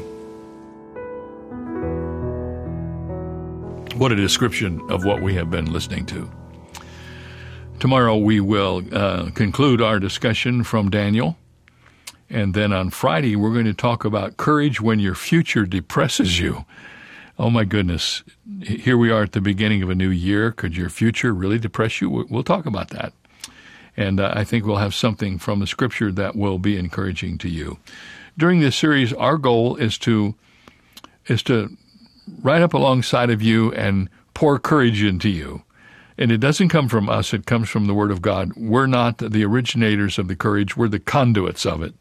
What 3.95 4.11
a 4.11 4.17
description 4.17 4.81
of 4.91 5.05
what 5.05 5.21
we 5.21 5.35
have 5.35 5.49
been 5.49 5.71
listening 5.71 6.05
to. 6.07 6.29
Tomorrow 7.79 8.17
we 8.17 8.41
will 8.41 8.83
uh, 8.91 9.31
conclude 9.31 9.81
our 9.81 9.99
discussion 10.01 10.65
from 10.65 10.89
Daniel. 10.89 11.37
And 12.29 12.53
then 12.53 12.73
on 12.73 12.89
Friday, 12.89 13.37
we're 13.37 13.53
going 13.53 13.65
to 13.65 13.73
talk 13.73 14.03
about 14.03 14.35
courage 14.35 14.81
when 14.81 14.99
your 14.99 15.15
future 15.15 15.65
depresses 15.65 16.39
you. 16.41 16.65
Oh 17.37 17.49
my 17.49 17.65
goodness. 17.65 18.23
Here 18.61 18.97
we 18.97 19.11
are 19.11 19.23
at 19.23 19.33
the 19.33 19.41
beginning 19.41 19.83
of 19.83 19.89
a 19.89 19.95
new 19.95 20.09
year. 20.09 20.51
Could 20.51 20.77
your 20.77 20.89
future 20.89 21.33
really 21.33 21.59
depress 21.59 21.99
you? 21.99 22.09
We'll 22.09 22.43
talk 22.43 22.65
about 22.65 22.89
that. 22.89 23.11
And 23.97 24.21
uh, 24.21 24.31
I 24.33 24.45
think 24.45 24.65
we'll 24.65 24.77
have 24.77 24.95
something 24.95 25.37
from 25.37 25.59
the 25.59 25.67
scripture 25.67 26.13
that 26.13 26.37
will 26.37 26.59
be 26.59 26.77
encouraging 26.77 27.37
to 27.39 27.49
you. 27.49 27.77
During 28.37 28.61
this 28.61 28.75
series, 28.75 29.11
our 29.13 29.37
goal 29.37 29.75
is 29.75 29.97
to 29.99 30.35
is 31.27 31.43
to 31.43 31.75
ride 32.41 32.61
up 32.61 32.73
alongside 32.73 33.29
of 33.29 33.41
you 33.41 33.71
and 33.73 34.09
pour 34.33 34.59
courage 34.59 35.03
into 35.03 35.29
you. 35.29 35.63
And 36.17 36.31
it 36.31 36.37
doesn't 36.37 36.69
come 36.69 36.87
from 36.87 37.09
us, 37.09 37.33
it 37.33 37.45
comes 37.45 37.69
from 37.69 37.87
the 37.87 37.93
Word 37.93 38.11
of 38.11 38.21
God. 38.21 38.53
We're 38.55 38.85
not 38.85 39.17
the 39.17 39.43
originators 39.43 40.17
of 40.17 40.27
the 40.29 40.35
courage, 40.35 40.77
we're 40.77 40.87
the 40.87 40.99
conduits 40.99 41.65
of 41.65 41.81
it. 41.81 41.95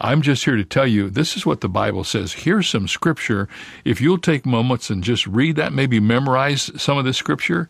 I'm 0.00 0.22
just 0.22 0.44
here 0.44 0.56
to 0.56 0.64
tell 0.64 0.86
you 0.86 1.10
this 1.10 1.36
is 1.36 1.44
what 1.44 1.60
the 1.60 1.68
Bible 1.68 2.04
says. 2.04 2.32
Here's 2.32 2.68
some 2.68 2.88
scripture. 2.88 3.48
If 3.84 4.00
you'll 4.00 4.18
take 4.18 4.46
moments 4.46 4.88
and 4.88 5.04
just 5.04 5.26
read 5.26 5.56
that, 5.56 5.72
maybe 5.72 6.00
memorize 6.00 6.70
some 6.80 6.96
of 6.96 7.04
the 7.04 7.12
scripture, 7.12 7.68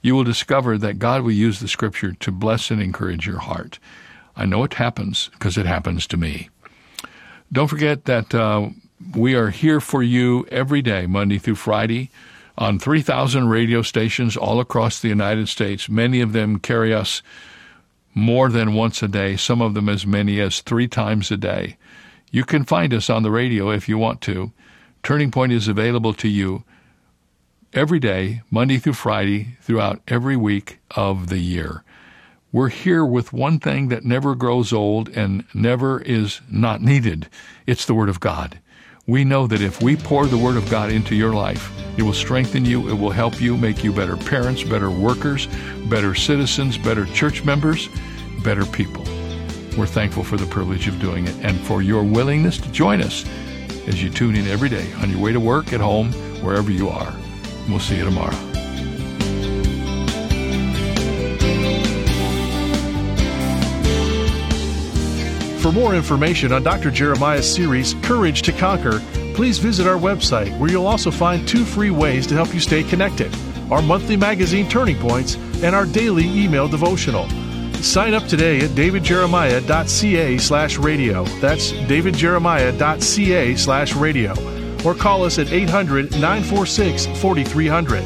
you 0.00 0.14
will 0.14 0.24
discover 0.24 0.78
that 0.78 0.98
God 0.98 1.22
will 1.22 1.32
use 1.32 1.60
the 1.60 1.68
scripture 1.68 2.12
to 2.12 2.30
bless 2.30 2.70
and 2.70 2.80
encourage 2.80 3.26
your 3.26 3.38
heart. 3.38 3.78
I 4.36 4.46
know 4.46 4.64
it 4.64 4.74
happens 4.74 5.28
because 5.32 5.58
it 5.58 5.66
happens 5.66 6.06
to 6.08 6.16
me. 6.16 6.50
Don't 7.52 7.68
forget 7.68 8.04
that 8.04 8.34
uh, 8.34 8.70
we 9.16 9.34
are 9.34 9.50
here 9.50 9.80
for 9.80 10.02
you 10.02 10.46
every 10.50 10.82
day, 10.82 11.06
Monday 11.06 11.38
through 11.38 11.56
Friday 11.56 12.10
on 12.56 12.78
3,000 12.78 13.48
radio 13.48 13.82
stations 13.82 14.36
all 14.36 14.60
across 14.60 15.00
the 15.00 15.08
United 15.08 15.48
States. 15.48 15.88
Many 15.88 16.20
of 16.20 16.32
them 16.32 16.58
carry 16.58 16.94
us 16.94 17.22
more 18.14 18.48
than 18.48 18.74
once 18.74 19.02
a 19.02 19.08
day, 19.08 19.36
some 19.36 19.62
of 19.62 19.74
them 19.74 19.88
as 19.88 20.06
many 20.06 20.40
as 20.40 20.60
three 20.60 20.88
times 20.88 21.30
a 21.30 21.36
day. 21.36 21.76
You 22.30 22.44
can 22.44 22.64
find 22.64 22.92
us 22.94 23.10
on 23.10 23.22
the 23.22 23.30
radio 23.30 23.70
if 23.70 23.88
you 23.88 23.98
want 23.98 24.20
to. 24.22 24.52
Turning 25.02 25.30
Point 25.30 25.52
is 25.52 25.68
available 25.68 26.14
to 26.14 26.28
you 26.28 26.64
every 27.72 27.98
day, 27.98 28.42
Monday 28.50 28.78
through 28.78 28.92
Friday, 28.92 29.56
throughout 29.60 30.00
every 30.08 30.36
week 30.36 30.78
of 30.92 31.28
the 31.28 31.38
year. 31.38 31.84
We're 32.52 32.68
here 32.68 33.04
with 33.04 33.32
one 33.32 33.58
thing 33.58 33.88
that 33.88 34.04
never 34.04 34.34
grows 34.34 34.72
old 34.72 35.08
and 35.08 35.44
never 35.54 36.00
is 36.02 36.42
not 36.50 36.82
needed. 36.82 37.28
It's 37.66 37.86
the 37.86 37.94
Word 37.94 38.10
of 38.10 38.20
God. 38.20 38.58
We 39.06 39.24
know 39.24 39.48
that 39.48 39.60
if 39.60 39.82
we 39.82 39.96
pour 39.96 40.26
the 40.26 40.38
Word 40.38 40.56
of 40.56 40.70
God 40.70 40.92
into 40.92 41.16
your 41.16 41.34
life, 41.34 41.72
it 41.98 42.02
will 42.02 42.12
strengthen 42.12 42.64
you, 42.64 42.88
it 42.88 42.94
will 42.94 43.10
help 43.10 43.40
you, 43.40 43.56
make 43.56 43.82
you 43.82 43.92
better 43.92 44.16
parents, 44.16 44.62
better 44.62 44.90
workers, 44.90 45.48
better 45.86 46.14
citizens, 46.14 46.78
better 46.78 47.04
church 47.06 47.44
members, 47.44 47.88
better 48.44 48.64
people. 48.64 49.02
We're 49.76 49.86
thankful 49.86 50.22
for 50.22 50.36
the 50.36 50.46
privilege 50.46 50.86
of 50.86 51.00
doing 51.00 51.26
it 51.26 51.34
and 51.42 51.58
for 51.60 51.82
your 51.82 52.04
willingness 52.04 52.58
to 52.58 52.70
join 52.70 53.02
us 53.02 53.24
as 53.88 54.00
you 54.00 54.08
tune 54.08 54.36
in 54.36 54.46
every 54.46 54.68
day 54.68 54.92
on 54.94 55.10
your 55.10 55.20
way 55.20 55.32
to 55.32 55.40
work, 55.40 55.72
at 55.72 55.80
home, 55.80 56.12
wherever 56.40 56.70
you 56.70 56.88
are. 56.88 57.12
We'll 57.68 57.80
see 57.80 57.96
you 57.96 58.04
tomorrow. 58.04 58.51
For 65.72 65.78
more 65.78 65.94
information 65.94 66.52
on 66.52 66.62
Dr. 66.62 66.90
Jeremiah's 66.90 67.50
series, 67.50 67.94
Courage 68.02 68.42
to 68.42 68.52
Conquer, 68.52 69.00
please 69.32 69.56
visit 69.56 69.86
our 69.86 69.96
website 69.96 70.56
where 70.58 70.70
you'll 70.70 70.86
also 70.86 71.10
find 71.10 71.48
two 71.48 71.64
free 71.64 71.90
ways 71.90 72.26
to 72.26 72.34
help 72.34 72.52
you 72.52 72.60
stay 72.60 72.82
connected 72.82 73.34
our 73.70 73.80
monthly 73.80 74.14
magazine 74.14 74.68
Turning 74.68 74.98
Points 74.98 75.36
and 75.62 75.74
our 75.74 75.86
daily 75.86 76.26
email 76.26 76.68
devotional. 76.68 77.26
Sign 77.76 78.12
up 78.12 78.24
today 78.24 78.58
at 78.60 78.70
davidjeremiah.ca 78.72 80.36
slash 80.36 80.76
radio. 80.76 81.24
That's 81.40 81.72
davidjeremiah.ca 81.72 83.56
slash 83.56 83.94
radio. 83.94 84.32
Or 84.84 84.94
call 84.94 85.24
us 85.24 85.38
at 85.38 85.50
800 85.50 86.10
946 86.12 87.06
4300. 87.18 88.04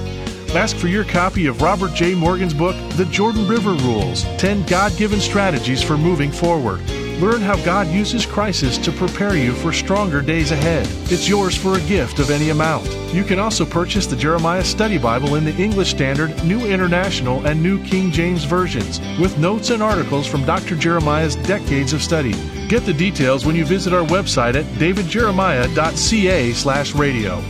Ask 0.54 0.76
for 0.76 0.86
your 0.86 1.04
copy 1.04 1.46
of 1.46 1.60
Robert 1.60 1.94
J. 1.94 2.14
Morgan's 2.14 2.54
book, 2.54 2.76
The 2.92 3.06
Jordan 3.06 3.48
River 3.48 3.72
Rules 3.72 4.22
10 4.38 4.66
God 4.66 4.96
Given 4.96 5.18
Strategies 5.18 5.82
for 5.82 5.98
Moving 5.98 6.30
Forward. 6.30 6.80
Learn 7.18 7.40
how 7.40 7.56
God 7.64 7.88
uses 7.88 8.26
crisis 8.26 8.76
to 8.78 8.90
prepare 8.92 9.36
you 9.36 9.54
for 9.54 9.72
stronger 9.72 10.20
days 10.20 10.50
ahead. 10.50 10.86
It's 11.10 11.26
yours 11.26 11.56
for 11.56 11.78
a 11.78 11.82
gift 11.82 12.18
of 12.18 12.28
any 12.28 12.50
amount. 12.50 12.86
You 13.14 13.24
can 13.24 13.38
also 13.38 13.64
purchase 13.64 14.06
the 14.06 14.16
Jeremiah 14.16 14.62
Study 14.62 14.98
Bible 14.98 15.36
in 15.36 15.46
the 15.46 15.56
English 15.56 15.88
Standard, 15.88 16.44
New 16.44 16.66
International, 16.66 17.46
and 17.46 17.62
New 17.62 17.82
King 17.84 18.10
James 18.10 18.44
versions, 18.44 19.00
with 19.18 19.38
notes 19.38 19.70
and 19.70 19.82
articles 19.82 20.26
from 20.26 20.44
Dr. 20.44 20.76
Jeremiah's 20.76 21.36
decades 21.36 21.94
of 21.94 22.02
study. 22.02 22.34
Get 22.68 22.84
the 22.84 22.92
details 22.92 23.46
when 23.46 23.56
you 23.56 23.64
visit 23.64 23.94
our 23.94 24.04
website 24.04 24.54
at 24.54 24.66
davidjeremiah.ca/radio. 24.74 27.42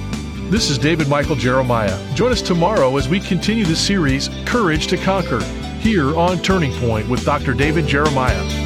This 0.49 0.71
is 0.71 0.79
David 0.79 1.09
Michael 1.09 1.35
Jeremiah. 1.35 1.99
Join 2.15 2.31
us 2.31 2.41
tomorrow 2.41 2.97
as 2.99 3.09
we 3.09 3.19
continue 3.19 3.65
the 3.65 3.75
series 3.75 4.31
Courage 4.45 4.87
to 4.87 4.97
Conquer 4.97 5.43
here 5.81 6.17
on 6.17 6.39
Turning 6.39 6.71
Point 6.75 7.09
with 7.09 7.25
Dr. 7.25 7.53
David 7.53 7.89
Jeremiah. 7.89 8.66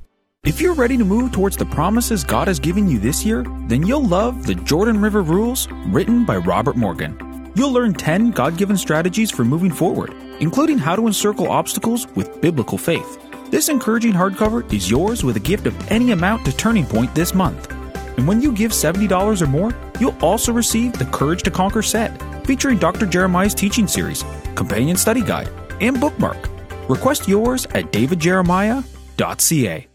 If 0.43 0.59
you're 0.59 0.73
ready 0.73 0.97
to 0.97 1.05
move 1.05 1.31
towards 1.31 1.55
the 1.55 1.67
promises 1.67 2.23
God 2.23 2.47
has 2.47 2.59
given 2.59 2.89
you 2.89 2.97
this 2.97 3.23
year, 3.23 3.45
then 3.67 3.85
you'll 3.85 4.07
love 4.07 4.47
the 4.47 4.55
Jordan 4.55 4.99
River 4.99 5.21
Rules 5.21 5.67
written 5.85 6.25
by 6.25 6.37
Robert 6.37 6.75
Morgan. 6.75 7.51
You'll 7.55 7.71
learn 7.71 7.93
10 7.93 8.31
God 8.31 8.57
given 8.57 8.75
strategies 8.75 9.29
for 9.29 9.45
moving 9.45 9.69
forward, 9.69 10.15
including 10.39 10.79
how 10.79 10.95
to 10.95 11.05
encircle 11.05 11.47
obstacles 11.47 12.07
with 12.15 12.41
biblical 12.41 12.79
faith. 12.79 13.19
This 13.51 13.69
encouraging 13.69 14.13
hardcover 14.13 14.65
is 14.73 14.89
yours 14.89 15.23
with 15.23 15.37
a 15.37 15.39
gift 15.39 15.67
of 15.67 15.91
any 15.91 16.09
amount 16.09 16.43
to 16.45 16.57
Turning 16.57 16.87
Point 16.87 17.13
this 17.13 17.35
month. 17.35 17.69
And 18.17 18.27
when 18.27 18.41
you 18.41 18.51
give 18.51 18.71
$70 18.71 19.43
or 19.43 19.47
more, 19.47 19.75
you'll 19.99 20.17
also 20.23 20.51
receive 20.51 20.93
the 20.93 21.05
Courage 21.05 21.43
to 21.43 21.51
Conquer 21.51 21.83
set, 21.83 22.19
featuring 22.47 22.79
Dr. 22.79 23.05
Jeremiah's 23.05 23.53
teaching 23.53 23.87
series, 23.87 24.23
companion 24.55 24.97
study 24.97 25.21
guide, 25.21 25.51
and 25.81 26.01
bookmark. 26.01 26.49
Request 26.89 27.27
yours 27.27 27.67
at 27.75 27.91
davidjeremiah.ca. 27.91 29.87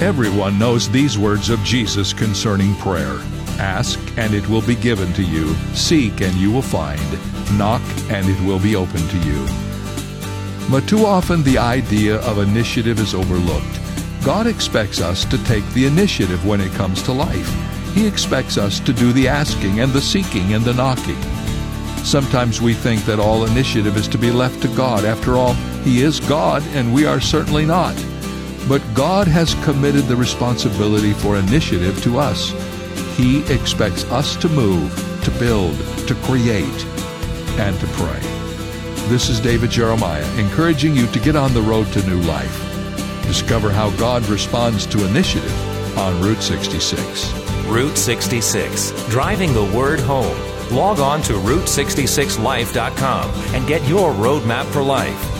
Everyone 0.00 0.58
knows 0.58 0.88
these 0.88 1.18
words 1.18 1.50
of 1.50 1.62
Jesus 1.62 2.14
concerning 2.14 2.74
prayer 2.76 3.18
Ask, 3.58 4.00
and 4.16 4.32
it 4.32 4.48
will 4.48 4.62
be 4.62 4.74
given 4.74 5.12
to 5.12 5.22
you. 5.22 5.52
Seek, 5.74 6.22
and 6.22 6.34
you 6.36 6.50
will 6.50 6.62
find. 6.62 6.98
Knock, 7.58 7.82
and 8.08 8.26
it 8.26 8.40
will 8.46 8.58
be 8.58 8.74
open 8.74 9.06
to 9.06 9.18
you. 9.18 9.46
But 10.70 10.88
too 10.88 11.04
often 11.04 11.42
the 11.42 11.58
idea 11.58 12.16
of 12.20 12.38
initiative 12.38 12.98
is 12.98 13.14
overlooked. 13.14 13.78
God 14.24 14.46
expects 14.46 15.02
us 15.02 15.26
to 15.26 15.44
take 15.44 15.68
the 15.74 15.84
initiative 15.84 16.46
when 16.46 16.62
it 16.62 16.72
comes 16.72 17.02
to 17.02 17.12
life. 17.12 17.94
He 17.94 18.06
expects 18.06 18.56
us 18.56 18.80
to 18.80 18.94
do 18.94 19.12
the 19.12 19.28
asking 19.28 19.80
and 19.80 19.92
the 19.92 20.00
seeking 20.00 20.54
and 20.54 20.64
the 20.64 20.72
knocking. 20.72 21.20
Sometimes 22.04 22.62
we 22.62 22.72
think 22.72 23.04
that 23.04 23.20
all 23.20 23.44
initiative 23.44 23.98
is 23.98 24.08
to 24.08 24.16
be 24.16 24.30
left 24.30 24.62
to 24.62 24.68
God. 24.68 25.04
After 25.04 25.34
all, 25.36 25.52
He 25.84 26.00
is 26.00 26.20
God, 26.20 26.62
and 26.68 26.94
we 26.94 27.04
are 27.04 27.20
certainly 27.20 27.66
not. 27.66 27.94
But 28.68 28.82
God 28.94 29.26
has 29.26 29.54
committed 29.64 30.04
the 30.04 30.16
responsibility 30.16 31.12
for 31.12 31.36
initiative 31.36 32.02
to 32.02 32.18
us. 32.18 32.50
He 33.16 33.42
expects 33.52 34.04
us 34.12 34.36
to 34.36 34.48
move, 34.48 34.94
to 35.24 35.30
build, 35.32 35.76
to 36.06 36.14
create, 36.22 36.84
and 37.58 37.78
to 37.80 37.86
pray. 37.88 38.20
This 39.08 39.28
is 39.28 39.40
David 39.40 39.70
Jeremiah 39.70 40.24
encouraging 40.38 40.94
you 40.94 41.06
to 41.08 41.18
get 41.18 41.36
on 41.36 41.52
the 41.52 41.62
road 41.62 41.92
to 41.92 42.06
new 42.08 42.20
life. 42.22 42.66
Discover 43.24 43.70
how 43.70 43.90
God 43.96 44.24
responds 44.28 44.86
to 44.86 45.06
initiative 45.06 45.98
on 45.98 46.20
Route 46.22 46.42
66. 46.42 47.32
Route 47.66 47.96
66, 47.96 49.08
driving 49.08 49.52
the 49.52 49.64
word 49.64 50.00
home. 50.00 50.36
Log 50.70 51.00
on 51.00 51.22
to 51.22 51.32
Route66Life.com 51.34 53.30
and 53.54 53.66
get 53.66 53.86
your 53.88 54.12
roadmap 54.12 54.64
for 54.66 54.82
life. 54.82 55.39